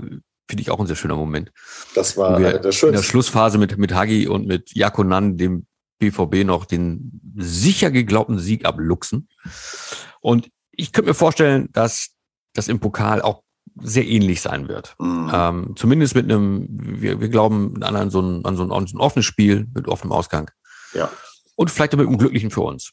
finde 0.50 0.62
ich, 0.62 0.70
auch 0.72 0.80
ein 0.80 0.88
sehr 0.88 0.96
schöner 0.96 1.16
Moment. 1.16 1.52
das 1.96 2.18
war 2.18 2.40
wir 2.40 2.60
der 2.60 2.84
in 2.84 2.92
der. 2.94 3.04
Schlussphase 3.04 3.58
mit, 3.58 3.78
mit 3.78 3.94
Hagi 3.94 4.28
und 4.28 4.48
mit 4.48 4.74
Jakonan, 4.76 5.38
dem 5.38 5.66
BVB, 6.00 6.44
noch 6.46 6.66
den 6.66 7.22
sicher 7.38 7.92
geglaubten 7.92 8.40
Sieg 8.40 8.66
abluchsen. 8.66 9.30
Und 10.20 10.50
ich 10.72 10.92
könnte 10.92 11.10
mir 11.10 11.14
vorstellen, 11.16 11.70
dass 11.74 12.10
das 12.54 12.68
im 12.68 12.80
Pokal 12.80 13.22
auch 13.22 13.44
sehr 13.82 14.06
ähnlich 14.06 14.42
sein 14.42 14.68
wird. 14.68 14.96
Mhm. 15.00 15.32
Ähm, 15.34 15.74
zumindest 15.78 16.16
mit 16.16 16.26
einem, 16.26 16.68
wir, 16.70 17.22
wir 17.22 17.30
glauben 17.30 17.82
an, 17.84 18.10
so 18.10 18.20
ein, 18.22 18.44
an 18.44 18.58
so 18.58 18.64
ein, 18.64 18.72
an 18.72 18.88
so 18.88 18.98
ein 18.98 19.00
offenes 19.02 19.26
Spiel 19.26 19.68
mit 19.74 19.88
offenem 19.88 20.12
Ausgang. 20.12 20.52
Ja. 20.94 21.10
Und 21.56 21.72
vielleicht 21.72 21.94
auch 21.94 21.98
mit 22.00 22.08
einem 22.08 22.18
glücklichen 22.18 22.52
für 22.52 22.62
uns. 22.62 22.92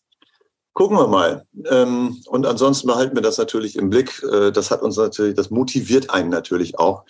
Gucken 0.79 0.97
wir 0.97 1.09
mal. 1.09 1.45
Ähm, 1.69 2.23
und 2.27 2.47
ansonsten 2.47 2.87
behalten 2.87 3.17
wir 3.17 3.21
das 3.21 3.37
natürlich 3.37 3.75
im 3.75 3.91
Blick. 3.91 4.23
Äh, 4.23 4.53
das 4.53 4.71
hat 4.71 4.81
uns 4.81 4.97
natürlich, 4.97 5.35
das 5.35 5.51
motiviert 5.51 6.11
einen 6.11 6.31
natürlich 6.31 6.79
auch, 6.79 7.03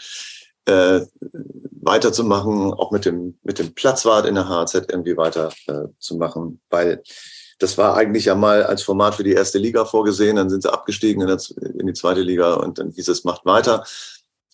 äh, 0.64 1.03
weiterzumachen, 1.83 2.73
auch 2.73 2.92
mit 2.92 3.05
dem, 3.05 3.38
mit 3.42 3.59
dem 3.59 3.75
Platzwart 3.75 4.25
in 4.25 4.37
der 4.37 4.49
HZ 4.49 4.87
irgendwie 4.88 5.19
weiter 5.19 5.51
äh, 5.66 5.83
weil 6.71 7.03
das 7.59 7.77
war 7.77 7.95
eigentlich 7.95 8.25
ja 8.25 8.35
mal 8.35 8.62
als 8.62 8.83
Format 8.85 9.16
für 9.16 9.25
die 9.25 9.35
erste 9.35 9.59
Liga 9.59 9.85
vorgesehen, 9.85 10.37
dann 10.37 10.49
sind 10.49 10.62
sie 10.62 10.73
abgestiegen 10.73 11.29
in, 11.29 11.38
in 11.79 11.87
die 11.87 11.92
zweite 11.92 12.23
Liga 12.23 12.55
und 12.55 12.79
dann 12.79 12.88
hieß 12.92 13.09
es, 13.09 13.25
macht 13.25 13.45
weiter. 13.45 13.85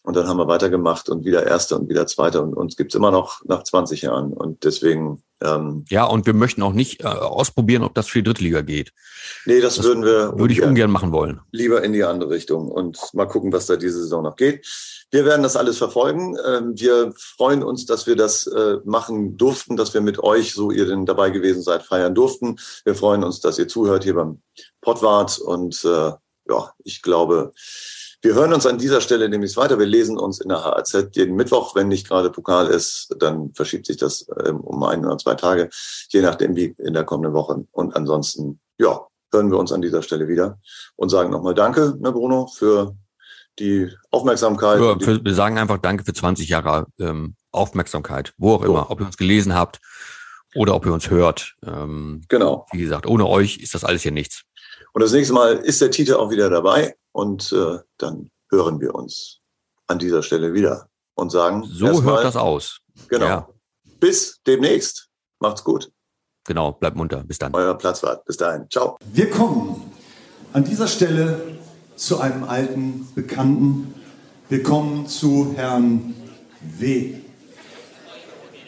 Und 0.02 0.16
dann 0.16 0.26
haben 0.26 0.38
wir 0.38 0.48
weitergemacht 0.48 1.08
und 1.08 1.24
wieder 1.24 1.46
Erste 1.46 1.76
und 1.76 1.88
wieder 1.88 2.08
Zweite 2.08 2.42
und 2.42 2.52
uns 2.54 2.76
gibt's 2.76 2.96
immer 2.96 3.12
noch 3.12 3.44
nach 3.44 3.62
20 3.62 4.02
Jahren. 4.02 4.32
Und 4.32 4.64
deswegen, 4.64 5.22
ähm, 5.44 5.84
Ja, 5.90 6.04
und 6.04 6.26
wir 6.26 6.34
möchten 6.34 6.62
auch 6.62 6.72
nicht 6.72 7.02
äh, 7.02 7.06
ausprobieren, 7.06 7.82
ob 7.84 7.94
das 7.94 8.08
für 8.08 8.18
die 8.18 8.24
Drittliga 8.24 8.62
geht. 8.62 8.92
nee, 9.46 9.60
das, 9.60 9.76
Das 9.76 9.84
würden 9.84 10.04
wir 10.04 10.36
Würde 10.38 10.52
ich 10.52 10.62
ungern- 10.62 10.90
machen 10.90 11.12
wollen. 11.12 11.40
lieber 11.52 11.82
in 11.82 11.92
die 11.92 12.04
andere 12.04 12.30
Richtung 12.30 12.70
und 12.70 12.98
mal 13.12 13.26
gucken, 13.26 13.52
was 13.52 13.66
da 13.66 13.76
diese 13.76 14.02
Saison 14.02 14.22
noch 14.22 14.36
geht. 14.36 14.66
Wir 15.10 15.24
werden 15.24 15.42
das 15.42 15.56
alles 15.56 15.78
verfolgen. 15.78 16.36
Ähm, 16.46 16.72
Wir 16.76 17.12
freuen 17.16 17.62
uns, 17.62 17.86
dass 17.86 18.06
wir 18.06 18.16
das 18.16 18.46
äh, 18.48 18.78
machen 18.84 19.36
durften, 19.36 19.76
dass 19.76 19.94
wir 19.94 20.00
mit 20.00 20.18
euch, 20.18 20.54
so 20.54 20.70
ihr 20.72 20.86
denn 20.86 21.06
dabei 21.06 21.30
gewesen 21.30 21.62
seid, 21.62 21.82
feiern 21.84 22.14
durften. 22.14 22.56
Wir 22.84 22.94
freuen 22.94 23.22
uns, 23.22 23.40
dass 23.40 23.58
ihr 23.58 23.68
zuhört 23.68 24.02
hier 24.04 24.14
beim 24.14 24.40
Pottwart 24.80 25.38
und 25.38 25.84
äh, 25.84 26.12
ja, 26.48 26.72
ich 26.84 27.00
glaube, 27.02 27.52
wir 28.24 28.34
hören 28.34 28.54
uns 28.54 28.64
an 28.64 28.78
dieser 28.78 29.02
Stelle 29.02 29.28
nämlich 29.28 29.54
weiter. 29.58 29.78
Wir 29.78 29.84
lesen 29.84 30.16
uns 30.16 30.40
in 30.40 30.48
der 30.48 30.64
HAZ 30.64 31.10
jeden 31.12 31.36
Mittwoch. 31.36 31.74
Wenn 31.74 31.88
nicht 31.88 32.08
gerade 32.08 32.30
Pokal 32.30 32.68
ist, 32.68 33.14
dann 33.18 33.52
verschiebt 33.52 33.86
sich 33.86 33.98
das 33.98 34.26
ähm, 34.42 34.60
um 34.60 34.82
ein 34.82 35.04
oder 35.04 35.18
zwei 35.18 35.34
Tage, 35.34 35.68
je 36.08 36.22
nachdem 36.22 36.56
wie 36.56 36.74
in 36.78 36.94
der 36.94 37.04
kommenden 37.04 37.34
Woche. 37.34 37.66
Und 37.70 37.94
ansonsten, 37.94 38.60
ja, 38.78 39.06
hören 39.30 39.50
wir 39.50 39.58
uns 39.58 39.72
an 39.72 39.82
dieser 39.82 40.00
Stelle 40.00 40.26
wieder 40.26 40.58
und 40.96 41.10
sagen 41.10 41.30
nochmal 41.30 41.54
Danke, 41.54 41.96
ne 41.98 42.12
Bruno, 42.12 42.46
für 42.46 42.96
die 43.58 43.90
Aufmerksamkeit. 44.10 44.80
Die, 45.00 45.04
für, 45.04 45.22
wir 45.22 45.34
sagen 45.34 45.58
einfach 45.58 45.78
Danke 45.78 46.04
für 46.04 46.14
20 46.14 46.48
Jahre 46.48 46.86
ähm, 46.98 47.36
Aufmerksamkeit, 47.52 48.32
wo 48.38 48.54
auch 48.54 48.62
immer, 48.62 48.90
ob 48.90 49.00
ihr 49.00 49.06
uns 49.06 49.18
gelesen 49.18 49.54
habt 49.54 49.80
oder 50.54 50.74
ob 50.74 50.86
ihr 50.86 50.94
uns 50.94 51.10
hört. 51.10 51.56
Ähm, 51.62 52.22
genau. 52.28 52.66
wie 52.72 52.80
gesagt, 52.80 53.06
ohne 53.06 53.26
euch 53.26 53.58
ist 53.58 53.74
das 53.74 53.84
alles 53.84 54.00
hier 54.00 54.12
nichts. 54.12 54.44
Und 54.92 55.02
das 55.02 55.12
nächste 55.12 55.34
Mal 55.34 55.56
ist 55.56 55.80
der 55.80 55.90
Titel 55.90 56.14
auch 56.14 56.30
wieder 56.30 56.50
dabei 56.50 56.96
und 57.12 57.52
äh, 57.52 57.78
dann 57.98 58.30
hören 58.50 58.80
wir 58.80 58.94
uns 58.94 59.40
an 59.86 59.98
dieser 59.98 60.22
Stelle 60.22 60.54
wieder 60.54 60.88
und 61.14 61.30
sagen 61.30 61.64
So 61.64 62.02
hört 62.02 62.24
das 62.24 62.36
aus. 62.36 62.80
Genau. 63.08 63.26
Ja. 63.26 63.48
Bis 64.00 64.40
demnächst. 64.46 65.08
Macht's 65.40 65.64
gut. 65.64 65.90
Genau, 66.46 66.72
bleibt 66.72 66.96
munter. 66.96 67.24
Bis 67.24 67.38
dann. 67.38 67.54
Euer 67.54 67.74
Platzwart. 67.74 68.24
Bis 68.24 68.36
dahin. 68.36 68.68
Ciao. 68.70 68.96
Wir 69.12 69.30
kommen 69.30 69.90
an 70.52 70.64
dieser 70.64 70.86
Stelle 70.86 71.58
zu 71.96 72.20
einem 72.20 72.44
alten 72.44 73.08
Bekannten. 73.14 73.94
Wir 74.48 74.62
kommen 74.62 75.06
zu 75.06 75.52
Herrn 75.56 76.14
W. 76.78 77.14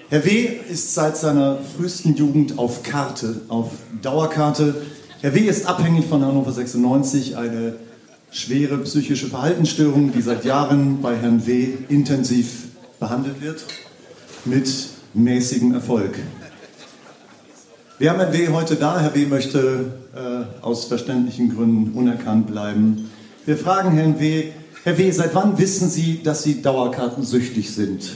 Herr 0.09 0.25
W. 0.25 0.61
ist 0.71 0.95
seit 0.95 1.16
seiner 1.16 1.59
frühesten 1.59 2.14
Jugend 2.14 2.59
auf 2.59 2.83
Karte, 2.83 3.42
auf 3.49 3.73
Dauerkarte. 4.03 4.87
Herr 5.27 5.35
W. 5.35 5.41
ist 5.41 5.67
abhängig 5.67 6.07
von 6.07 6.25
Hannover 6.25 6.53
96, 6.53 7.37
eine 7.37 7.75
schwere 8.31 8.79
psychische 8.79 9.27
Verhaltensstörung, 9.27 10.12
die 10.12 10.23
seit 10.23 10.45
Jahren 10.45 11.03
bei 11.03 11.17
Herrn 11.17 11.49
W. 11.49 11.71
intensiv 11.89 12.67
behandelt 13.01 13.41
wird, 13.41 13.65
mit 14.45 14.69
mäßigem 15.15 15.75
Erfolg. 15.75 16.17
Wir 17.99 18.11
haben 18.11 18.21
Herrn 18.21 18.33
W. 18.35 18.51
heute 18.51 18.77
da. 18.77 19.01
Herr 19.01 19.17
W. 19.17 19.27
möchte 19.27 19.95
äh, 20.15 20.62
aus 20.62 20.85
verständlichen 20.85 21.57
Gründen 21.57 21.99
unerkannt 21.99 22.47
bleiben. 22.47 23.11
Wir 23.47 23.57
fragen 23.57 23.97
Herrn 23.97 24.21
W. 24.21 24.53
Herr 24.85 24.97
W., 24.97 25.11
seit 25.11 25.35
wann 25.35 25.59
wissen 25.59 25.91
Sie, 25.91 26.23
dass 26.23 26.45
Sie 26.45 26.62
dauerkartensüchtig 26.62 27.75
sind? 27.75 28.12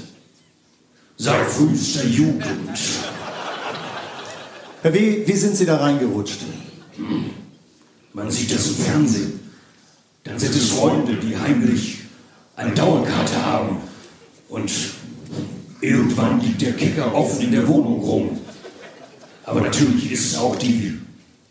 Seit 1.16 1.44
frühester 1.49 2.07
Jugend. 2.07 2.79
Herr 4.83 4.94
W., 4.94 5.27
wie 5.27 5.37
sind 5.37 5.57
Sie 5.57 5.66
da 5.66 5.79
reingerutscht? 5.79 6.42
Man 8.12 8.31
sieht 8.31 8.53
das 8.53 8.68
im 8.68 8.74
Fernsehen. 8.76 9.40
Dann 10.24 10.38
sind 10.38 10.55
es 10.55 10.70
Freunde, 10.70 11.14
die 11.14 11.37
heimlich 11.37 11.98
eine 12.57 12.72
Dauerkarte 12.72 13.44
haben. 13.44 13.79
Und 14.48 14.70
irgendwann 15.81 16.40
liegt 16.40 16.61
der 16.61 16.72
Kicker 16.72 17.14
offen 17.14 17.40
in 17.40 17.53
der 17.53 17.66
Wohnung 17.68 18.00
rum. 18.00 18.38
Aber 19.44 19.61
natürlich 19.61 20.12
ist 20.12 20.26
es 20.26 20.38
auch 20.38 20.57
die, 20.57 20.98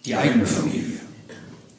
die 0.06 0.16
eigene 0.16 0.46
Familie. 0.46 1.00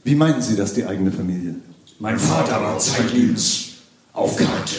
Wie 0.04 0.14
meinen 0.14 0.42
Sie 0.42 0.56
das, 0.56 0.74
die 0.74 0.84
eigene 0.84 1.12
Familie? 1.12 1.54
Mein 1.98 2.18
Vater 2.18 2.60
war 2.62 2.78
zeitlebens 2.78 3.74
auf 4.12 4.36
Karte. 4.36 4.76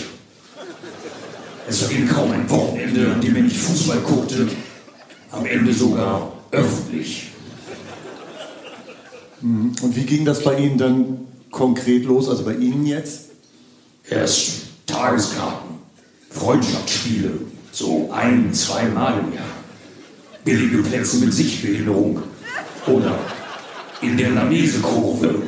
Es 1.67 1.79
verging 1.83 2.07
kaum 2.07 2.31
ein 2.31 2.49
Wochenende, 2.49 3.13
an 3.13 3.21
dem 3.21 3.35
er 3.35 3.43
nicht 3.43 3.57
Fußball 3.57 3.99
guckte. 3.99 4.47
Am 5.31 5.45
Ende 5.45 5.73
sogar 5.73 6.33
öffentlich. 6.51 7.27
Und 9.41 9.95
wie 9.95 10.03
ging 10.03 10.25
das 10.25 10.43
bei 10.43 10.57
Ihnen 10.57 10.77
dann 10.77 11.19
konkret 11.49 12.05
los, 12.05 12.29
also 12.29 12.43
bei 12.43 12.53
Ihnen 12.53 12.85
jetzt? 12.85 13.29
Erst 14.09 14.63
Tageskarten, 14.85 15.77
Freundschaftsspiele, 16.29 17.31
So 17.71 18.09
ein, 18.11 18.53
zweimal 18.53 19.19
im 19.19 19.33
Jahr. 19.33 19.45
Billige 20.43 20.79
Plätze 20.79 21.17
mit 21.17 21.33
Sichtbehinderung. 21.33 22.21
Oder 22.87 23.17
in 24.01 24.17
der 24.17 24.31
Lamese-Kurve. 24.31 25.43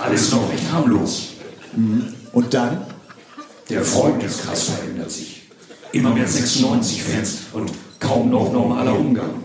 Alles 0.00 0.30
noch 0.30 0.50
recht 0.52 0.70
harmlos. 0.72 1.30
Und 2.32 2.54
dann? 2.54 2.86
Der 3.68 3.82
Freundeskreis 3.82 4.64
verändert 4.64 5.10
sich. 5.10 5.42
Immer 5.92 6.14
mehr 6.14 6.28
96-Fans 6.28 7.38
und 7.52 7.72
kaum 7.98 8.30
noch 8.30 8.52
normaler 8.52 8.98
Umgang. 8.98 9.39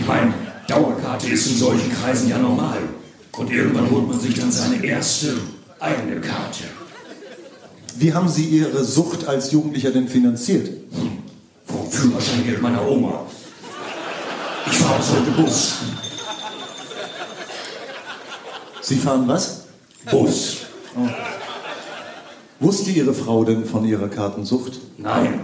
Ich 0.00 0.06
meine, 0.06 0.32
Dauerkarte 0.66 1.28
ist 1.28 1.46
in 1.46 1.56
solchen 1.58 1.92
Kreisen 1.92 2.30
ja 2.30 2.38
normal. 2.38 2.78
Und 3.36 3.50
irgendwann 3.50 3.90
holt 3.90 4.08
man 4.08 4.18
sich 4.18 4.34
dann 4.34 4.50
seine 4.50 4.82
erste 4.82 5.34
eigene 5.78 6.20
Karte. 6.20 6.64
Wie 7.96 8.12
haben 8.12 8.28
Sie 8.28 8.46
Ihre 8.46 8.82
Sucht 8.82 9.28
als 9.28 9.52
Jugendlicher 9.52 9.90
denn 9.90 10.08
finanziert? 10.08 10.70
Vom 11.66 11.90
Führerscheingeld 11.90 12.62
meiner 12.62 12.86
Oma. 12.88 13.26
Ich 14.66 14.78
fahre 14.78 14.98
bis 14.98 15.10
heute 15.10 15.30
Bus. 15.32 15.74
Sie 18.80 18.96
fahren 18.96 19.28
was? 19.28 19.64
Bus. 20.10 20.56
Wusste 22.58 22.90
Ihre 22.90 23.12
Frau 23.12 23.44
denn 23.44 23.66
von 23.66 23.84
Ihrer 23.84 24.08
Kartensucht? 24.08 24.80
Nein. 24.96 25.40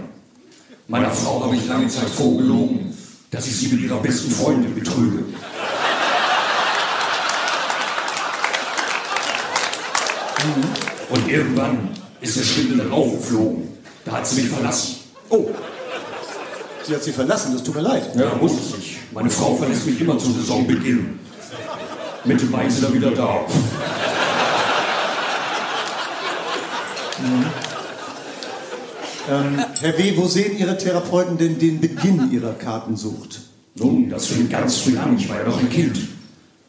Meiner 0.87 1.11
Frau 1.11 1.43
habe 1.43 1.55
ich 1.55 1.67
lange 1.67 1.87
Zeit 1.89 2.09
vorgelogen, 2.09 2.96
dass 3.31 3.47
ich 3.47 3.57
sie 3.57 3.67
mit 3.67 3.81
ihrer 3.81 3.97
besten 3.97 4.31
Freundin 4.31 4.73
betrüge. 4.73 5.23
Und 11.09 11.29
irgendwann 11.29 11.89
ist 12.21 12.37
der 12.37 12.43
Schwindel 12.43 12.77
dann 12.77 12.91
aufgeflogen. 12.91 13.67
Da 14.05 14.13
hat 14.13 14.27
sie 14.27 14.41
mich 14.41 14.51
verlassen. 14.51 14.95
Oh, 15.29 15.49
sie 16.85 16.95
hat 16.95 17.03
Sie 17.03 17.11
verlassen, 17.11 17.51
das 17.53 17.63
tut 17.63 17.75
mir 17.75 17.81
leid. 17.81 18.15
Ja, 18.15 18.33
muss 18.35 18.53
es 18.53 18.77
nicht. 18.77 18.97
Meine 19.11 19.29
Frau 19.29 19.55
verlässt 19.55 19.85
mich 19.85 19.99
immer 19.99 20.17
zum 20.17 20.33
Saisonbeginn. 20.33 21.19
Mitte 22.23 22.45
Mai 22.45 22.65
ist 22.67 22.77
sie 22.77 22.81
dann 22.81 22.93
wieder 22.93 23.11
da. 23.11 23.41
Ähm, 29.29 29.59
Herr 29.81 29.97
W., 29.97 30.13
wo 30.15 30.27
sehen 30.27 30.57
Ihre 30.57 30.77
Therapeuten 30.77 31.37
denn 31.37 31.59
den 31.59 31.79
Beginn 31.79 32.31
Ihrer 32.31 32.53
Kartensucht? 32.53 33.41
Nun, 33.75 34.09
das 34.09 34.27
fing 34.27 34.49
ganz 34.49 34.77
früh 34.77 34.97
an. 34.97 35.17
Ich 35.17 35.27
war 35.29 35.37
ja 35.37 35.43
noch 35.43 35.59
ein 35.59 35.69
Kind. 35.69 35.99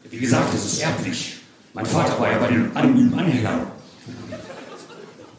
Wie 0.09 0.17
gesagt, 0.17 0.53
es 0.53 0.65
ist 0.65 0.81
erblich. 0.81 1.37
Mein 1.73 1.85
Vater 1.85 2.19
war 2.19 2.31
ja 2.31 2.39
bei 2.39 2.47
den 2.47 2.75
anonymen 2.75 3.17
Anhängern. 3.17 3.61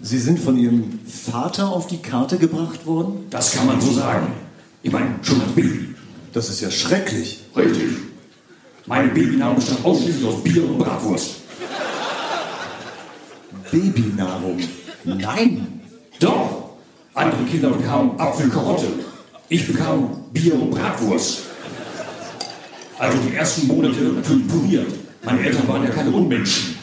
Sie 0.01 0.19
sind 0.19 0.39
von 0.39 0.57
Ihrem 0.57 1.01
Vater 1.07 1.69
auf 1.69 1.87
die 1.87 1.99
Karte 1.99 2.39
gebracht 2.39 2.87
worden? 2.87 3.27
Das 3.29 3.53
kann 3.53 3.67
man 3.67 3.81
so 3.81 3.93
sagen. 3.93 4.29
Ich 4.83 4.91
meine, 4.91 5.17
schon 5.23 5.43
als 5.43 5.53
Baby. 5.53 5.95
Das 6.33 6.49
ist 6.49 6.61
ja 6.61 6.71
schrecklich. 6.71 7.45
Richtig. 7.55 7.91
Meine 8.87 9.09
Babynahrung 9.09 9.57
bestand 9.57 9.85
ausschließlich 9.85 10.25
aus 10.27 10.43
Bier 10.43 10.65
und 10.65 10.79
Bratwurst. 10.79 11.37
Babynahrung. 13.71 14.59
Nein. 15.05 15.81
Doch. 16.19 16.70
Andere 17.15 17.43
Kinder 17.45 17.71
bekamen 17.71 18.19
Apfelkarotte. 18.19 18.87
Ich 19.49 19.67
bekam 19.67 20.25
Bier 20.33 20.55
und 20.55 20.71
Bratwurst. 20.71 21.41
Also 22.99 23.19
die 23.19 23.35
ersten 23.35 23.67
Monate 23.67 24.01
natürlich 24.01 24.47
puriert. 24.47 24.87
Meine 25.25 25.45
Eltern 25.45 25.67
waren 25.67 25.83
ja 25.83 25.91
keine 25.91 26.11
Unmenschen. 26.11 26.77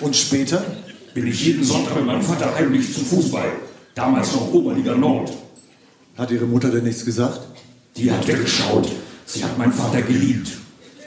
Und 0.00 0.14
später? 0.14 0.64
Bin 1.12 1.26
ich 1.26 1.44
jeden 1.44 1.64
Sonntag 1.64 1.96
mit 1.96 2.06
meinem 2.06 2.22
Vater 2.22 2.54
heimlich 2.54 2.94
zum 2.94 3.04
Fußball. 3.04 3.50
Damals 3.94 4.32
noch 4.32 4.52
Oberliga 4.52 4.94
Nord. 4.94 5.32
Hat 6.16 6.30
Ihre 6.30 6.44
Mutter 6.44 6.68
denn 6.68 6.84
nichts 6.84 7.04
gesagt? 7.04 7.40
Die 7.96 8.12
hat 8.12 8.26
weggeschaut. 8.28 8.88
Sie 9.26 9.42
hat 9.42 9.58
meinen 9.58 9.72
Vater 9.72 10.02
geliebt. 10.02 10.52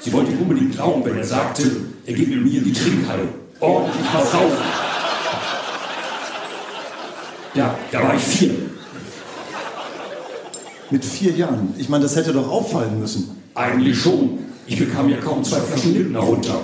Sie 0.02 0.12
wollte 0.12 0.32
ihm 0.32 0.42
unbedingt 0.42 0.74
glauben, 0.74 1.06
wenn 1.06 1.18
er 1.18 1.24
sagte, 1.24 1.64
er 2.06 2.18
mit 2.18 2.44
mir 2.44 2.62
die 2.62 2.74
Trinkhalle. 2.74 3.30
Ordentlich 3.60 4.06
was 4.14 4.32
saufen. 4.32 4.81
Ja, 7.54 7.78
da 7.92 8.04
war 8.04 8.16
ich 8.16 8.24
vier. 8.24 8.52
Mit 10.90 11.04
vier 11.04 11.32
Jahren. 11.34 11.74
Ich 11.78 11.90
meine, 11.90 12.04
das 12.04 12.16
hätte 12.16 12.32
doch 12.34 12.50
auffallen 12.50 13.00
müssen. 13.00 13.44
Eigentlich 13.56 14.00
schon. 14.00 14.40
Ich 14.68 14.80
bekam 14.80 15.10
ja 15.10 15.18
kaum 15.18 15.44
zwei 15.44 15.60
Flaschen 15.60 15.94
Lindner 15.94 16.20
runter. 16.20 16.62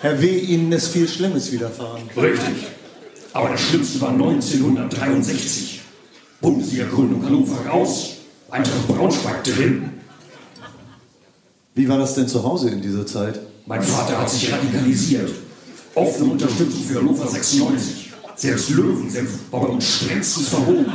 Herr 0.00 0.20
W., 0.20 0.26
Ihnen 0.26 0.72
ist 0.72 0.88
viel 0.88 1.06
Schlimmes 1.06 1.52
widerfahren. 1.52 2.02
Richtig. 2.16 2.66
Aber 3.32 3.50
das 3.50 3.60
Schlimmste 3.60 4.00
war 4.00 4.10
1963. 4.10 5.80
Bundesliga-Gründung 6.40 7.24
Hannover 7.24 7.66
raus, 7.70 8.16
Eintracht 8.50 8.88
Braunschweig 8.88 9.44
drin. 9.44 9.91
Wie 11.74 11.88
war 11.88 11.96
das 11.96 12.14
denn 12.14 12.28
zu 12.28 12.42
Hause 12.42 12.68
in 12.68 12.82
dieser 12.82 13.06
Zeit? 13.06 13.40
Mein 13.64 13.82
Vater 13.82 14.18
hat 14.18 14.28
sich 14.28 14.52
radikalisiert. 14.52 15.30
Offene 15.94 16.32
Unterstützung 16.32 16.82
für 16.84 16.98
Hannover 16.98 17.26
96. 17.26 18.12
Selbst 18.36 18.70
Löwensenf 18.70 19.30
war 19.50 19.62
bei 19.62 19.68
uns 19.68 19.86
strengstens 19.86 20.48
verboten. 20.48 20.92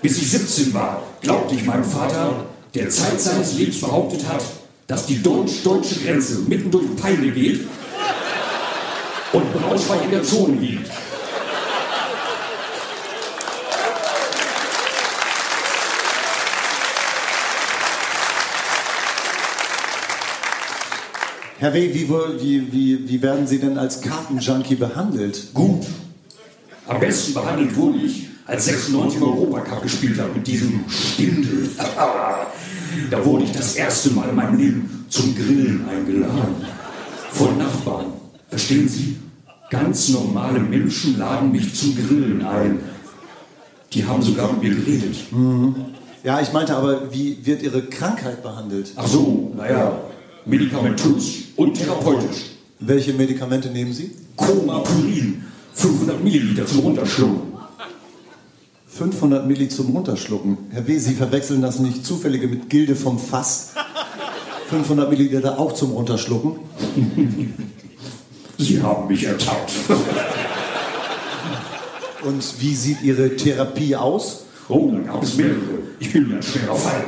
Bis 0.00 0.16
ich 0.16 0.30
17 0.30 0.72
war, 0.72 1.02
glaubte 1.20 1.54
ich 1.54 1.66
meinem 1.66 1.84
Vater, 1.84 2.46
der 2.74 2.88
Zeit 2.88 3.20
seines 3.20 3.54
Lebens 3.54 3.80
behauptet 3.80 4.26
hat, 4.26 4.42
dass 4.86 5.04
die 5.04 5.22
deutsch-deutsche 5.22 6.00
Grenze 6.00 6.38
mitten 6.48 6.70
durch 6.70 6.96
Peine 6.96 7.30
geht 7.32 7.66
und 9.34 9.52
Braunschweig 9.52 10.04
in 10.04 10.10
der 10.10 10.22
Zone 10.22 10.54
liegt. 10.54 10.90
Herr 21.62 21.72
W., 21.74 21.94
wie, 21.94 22.08
wie, 22.40 22.72
wie, 22.72 23.08
wie 23.08 23.22
werden 23.22 23.46
Sie 23.46 23.60
denn 23.60 23.78
als 23.78 24.00
Kartenjunkie 24.00 24.74
behandelt? 24.74 25.54
Gut. 25.54 25.86
Am 26.88 26.98
besten 26.98 27.34
behandelt 27.34 27.76
wurde 27.76 28.00
ich, 28.00 28.26
als 28.46 28.64
96 28.64 29.20
im 29.20 29.28
Europacup 29.28 29.80
gespielt 29.80 30.18
habe 30.18 30.32
mit 30.34 30.44
diesem 30.44 30.84
Stindel. 30.88 31.70
Da 33.10 33.24
wurde 33.24 33.44
ich 33.44 33.52
das 33.52 33.76
erste 33.76 34.10
Mal 34.10 34.28
in 34.30 34.34
meinem 34.34 34.58
Leben 34.58 35.06
zum 35.08 35.36
Grillen 35.36 35.88
eingeladen. 35.88 36.56
Von 37.30 37.56
Nachbarn. 37.56 38.06
Verstehen 38.48 38.88
Sie? 38.88 39.16
Ganz 39.70 40.08
normale 40.08 40.58
Menschen 40.58 41.16
laden 41.16 41.52
mich 41.52 41.72
zum 41.74 41.94
Grillen 41.94 42.44
ein. 42.44 42.80
Die 43.92 44.04
haben 44.04 44.20
sogar 44.20 44.52
mit 44.52 44.62
mir 44.64 44.74
geredet. 44.74 45.16
Ja, 46.24 46.40
ich 46.40 46.52
meinte 46.52 46.76
aber, 46.76 47.14
wie 47.14 47.38
wird 47.46 47.62
Ihre 47.62 47.82
Krankheit 47.82 48.42
behandelt? 48.42 48.92
Ach 48.96 49.06
so, 49.06 49.52
naja, 49.56 49.98
medikamentös 50.44 51.44
und 51.56 51.74
therapeutisch. 51.74 52.50
Welche 52.80 53.12
Medikamente 53.12 53.68
nehmen 53.68 53.92
Sie? 53.92 54.10
Coma-Purin, 54.36 55.44
500 55.74 56.22
Milliliter 56.22 56.66
zum 56.66 56.80
Runterschlucken. 56.80 57.52
500 58.86 59.46
Milli 59.46 59.68
zum 59.68 59.90
Runterschlucken. 59.90 60.58
Herr 60.70 60.86
W., 60.86 60.98
Sie 60.98 61.14
verwechseln 61.14 61.62
das 61.62 61.78
nicht 61.78 62.04
zufällige 62.04 62.46
mit 62.46 62.68
Gilde 62.68 62.94
vom 62.94 63.18
Fass. 63.18 63.70
500 64.68 65.08
Milliliter 65.10 65.58
auch 65.58 65.72
zum 65.72 65.92
Runterschlucken. 65.92 66.56
Sie 68.58 68.82
haben 68.82 69.08
mich 69.08 69.24
ertappt. 69.24 69.72
Und 72.24 72.60
wie 72.60 72.74
sieht 72.74 73.02
Ihre 73.02 73.34
Therapie 73.34 73.96
aus? 73.96 74.44
Oh, 74.68 74.90
da 74.92 74.98
gab 74.98 75.22
es 75.22 75.36
mehrere. 75.36 75.56
Ich 75.98 76.12
bin 76.12 76.32
ein 76.32 76.42
schwerer 76.42 76.76
Fall. 76.76 77.04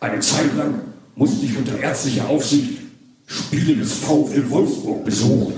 Eine 0.00 0.20
Zeit 0.20 0.56
lang 0.56 0.80
musste 1.14 1.44
ich 1.46 1.56
unter 1.56 1.78
ärztlicher 1.78 2.28
Aufsicht 2.28 2.78
Spiele 3.26 3.76
des 3.76 3.94
VfL 3.94 4.50
Wolfsburg 4.50 5.04
besuchen. 5.04 5.54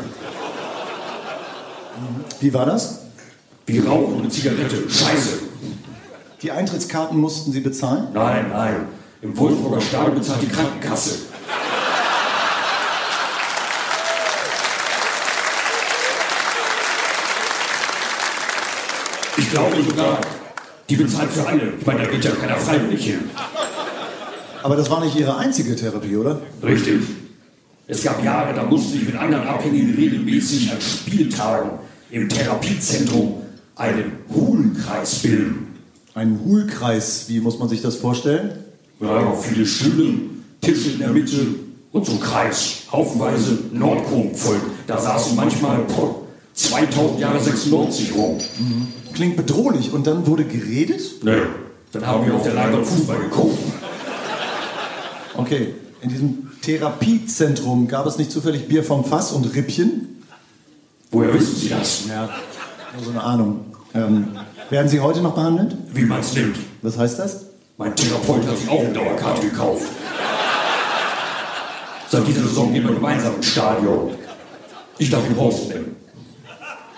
Wie 2.40 2.52
war 2.52 2.66
das? 2.66 3.00
Wie 3.66 3.78
Rauchen 3.78 4.20
und 4.20 4.32
Zigarette. 4.32 4.88
Scheiße. 4.88 5.38
Die 6.42 6.50
Eintrittskarten 6.50 7.18
mussten 7.18 7.52
Sie 7.52 7.60
bezahlen? 7.60 8.08
Nein, 8.12 8.50
nein. 8.50 8.88
Im 9.22 9.36
Wolfsburger 9.36 9.80
Stadion 9.80 10.16
bezahlt 10.16 10.42
die 10.42 10.48
Krankenkasse. 10.48 11.18
Ich 19.36 19.50
glaube 19.50 19.82
sogar, 19.82 20.20
die 20.88 20.96
bezahlt 20.96 21.32
für 21.32 21.46
alle. 21.46 21.72
Ich 21.80 21.86
meine, 21.86 22.04
da 22.04 22.10
geht 22.10 22.24
ja 22.24 22.30
keiner 22.32 22.56
freiwillig 22.56 23.04
hin. 23.04 23.30
Aber 24.64 24.77
das 24.77 24.88
war 24.88 25.05
nicht 25.05 25.14
Ihre 25.14 25.37
einzige 25.37 25.77
Therapie, 25.77 26.16
oder? 26.16 26.40
Richtig. 26.62 27.03
Es 27.87 28.03
gab 28.03 28.24
Jahre, 28.24 28.55
da 28.55 28.62
musste 28.62 28.96
ich 28.96 29.05
mit 29.05 29.14
anderen 29.14 29.46
Abhängigen 29.46 29.94
regelmäßig 29.94 30.72
an 30.72 30.81
Spieltagen 30.81 31.72
im 32.11 32.31
Therapiezentrum 32.31 33.42
einen 33.77 34.12
Hohlkreis 34.35 35.16
bilden. 35.16 35.66
Ein 36.14 36.40
Hohlkreis, 36.46 37.27
wie 37.29 37.40
muss 37.40 37.59
man 37.59 37.68
sich 37.68 37.83
das 37.83 37.96
vorstellen? 37.96 38.53
Ja, 39.00 39.35
viele 39.35 39.66
Stühle, 39.66 40.14
Tische 40.62 40.92
in 40.92 41.00
der 41.00 41.11
Mitte 41.11 41.46
und 41.92 42.07
so 42.07 42.12
ein 42.12 42.20
Kreis. 42.20 42.85
Haufenweise 42.90 43.59
Nordkronenvolk. 43.70 44.62
Da 44.87 44.96
saßen 44.98 45.37
manchmal 45.37 45.81
boah, 45.94 46.22
2000 46.55 47.20
Jahre 47.20 47.38
96 47.38 48.14
rum. 48.14 48.38
Klingt 49.12 49.37
bedrohlich. 49.37 49.92
Und 49.92 50.07
dann 50.07 50.27
wurde 50.27 50.44
geredet? 50.44 51.03
Nee, 51.22 51.33
dann 51.92 52.07
haben 52.07 52.24
wir 52.24 52.33
auf 52.33 52.44
der 52.44 52.55
Leinwand 52.55 52.87
Fußball 52.87 53.18
geguckt. 53.18 53.59
Okay. 55.37 55.75
In 56.01 56.11
diesem 56.11 56.53
Therapiezentrum 56.61 57.88
gab 57.88 58.07
es 58.07 58.18
nicht 58.18 58.31
zufällig 58.31 58.68
Bier 58.68 58.85
vom 58.85 59.05
Fass 59.05 59.33
und 59.33 59.44
Rippchen? 59.55 60.23
Woher 61.11 61.33
wissen 61.33 61.57
Sie 61.57 61.68
das? 61.70 62.05
Ja. 62.09 62.29
So 63.03 63.11
eine 63.11 63.23
Ahnung. 63.23 63.64
Ähm, 63.94 64.29
werden 64.70 64.88
Sie 64.88 65.01
heute 65.01 65.20
noch 65.20 65.35
behandelt? 65.35 65.77
Wie 65.92 66.05
man 66.05 66.20
es 66.20 66.35
nimmt. 66.35 66.57
Was 66.83 66.99
heißt 66.99 67.18
das? 67.18 67.47
Mein 67.79 67.94
Therapeut 67.97 68.47
hat 68.47 68.59
sich 68.59 68.68
auch 68.68 68.81
eine 68.81 68.92
Dauerkarte 68.92 69.49
gekauft. 69.49 69.87
Seit 72.09 72.27
dieser 72.27 72.42
Saison 72.42 72.73
gehen 72.73 72.85
wir 72.87 72.94
gemeinsam 72.94 73.37
ins 73.37 73.47
Stadion. 73.47 74.11
Ich 74.99 75.11
darf 75.11 75.29
ihn 75.29 75.37
rausnehmen. 75.37 75.97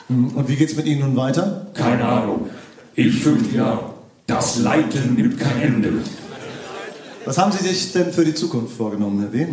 Hm, 0.08 0.28
Und 0.34 0.48
wie 0.48 0.56
geht's 0.56 0.76
mit 0.76 0.86
Ihnen 0.86 1.00
nun 1.00 1.16
weiter? 1.16 1.68
Keine 1.74 2.04
Ahnung. 2.04 2.50
Ich 2.94 3.20
fürchte 3.20 3.56
ja, 3.56 3.80
das 4.26 4.58
Leiden 4.58 5.14
nimmt 5.14 5.38
kein 5.38 5.62
Ende. 5.62 5.92
Was 7.26 7.38
haben 7.38 7.50
Sie 7.50 7.58
sich 7.66 7.92
denn 7.92 8.12
für 8.12 8.24
die 8.24 8.34
Zukunft 8.34 8.76
vorgenommen, 8.76 9.18
Herr 9.18 9.32
W.? 9.32 9.48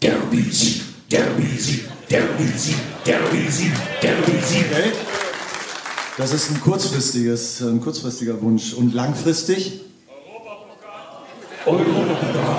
Derby-Sieg, 0.00 0.80
Derby-Sieg, 1.10 1.84
Derby-Sieg, 2.08 2.76
Derby-Sieg, 3.04 3.72
Derby-Sieg. 4.00 4.64
Okay. 4.70 4.92
Das 6.16 6.32
ist 6.32 6.50
ein 6.50 6.58
kurzfristiges, 6.62 7.60
ein 7.60 7.82
kurzfristiger 7.82 8.40
Wunsch. 8.40 8.72
Und 8.72 8.94
langfristig? 8.94 9.82
Herr 11.66 12.51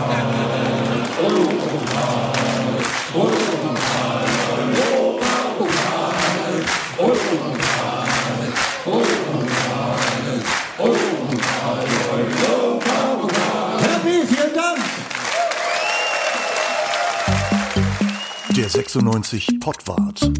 96 18.93 19.59
Pottwart. 19.59 20.31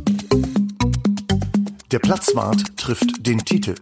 Der 1.91 1.97
Platzwart 1.97 2.77
trifft 2.77 3.25
den 3.25 3.39
Titel. 3.39 3.73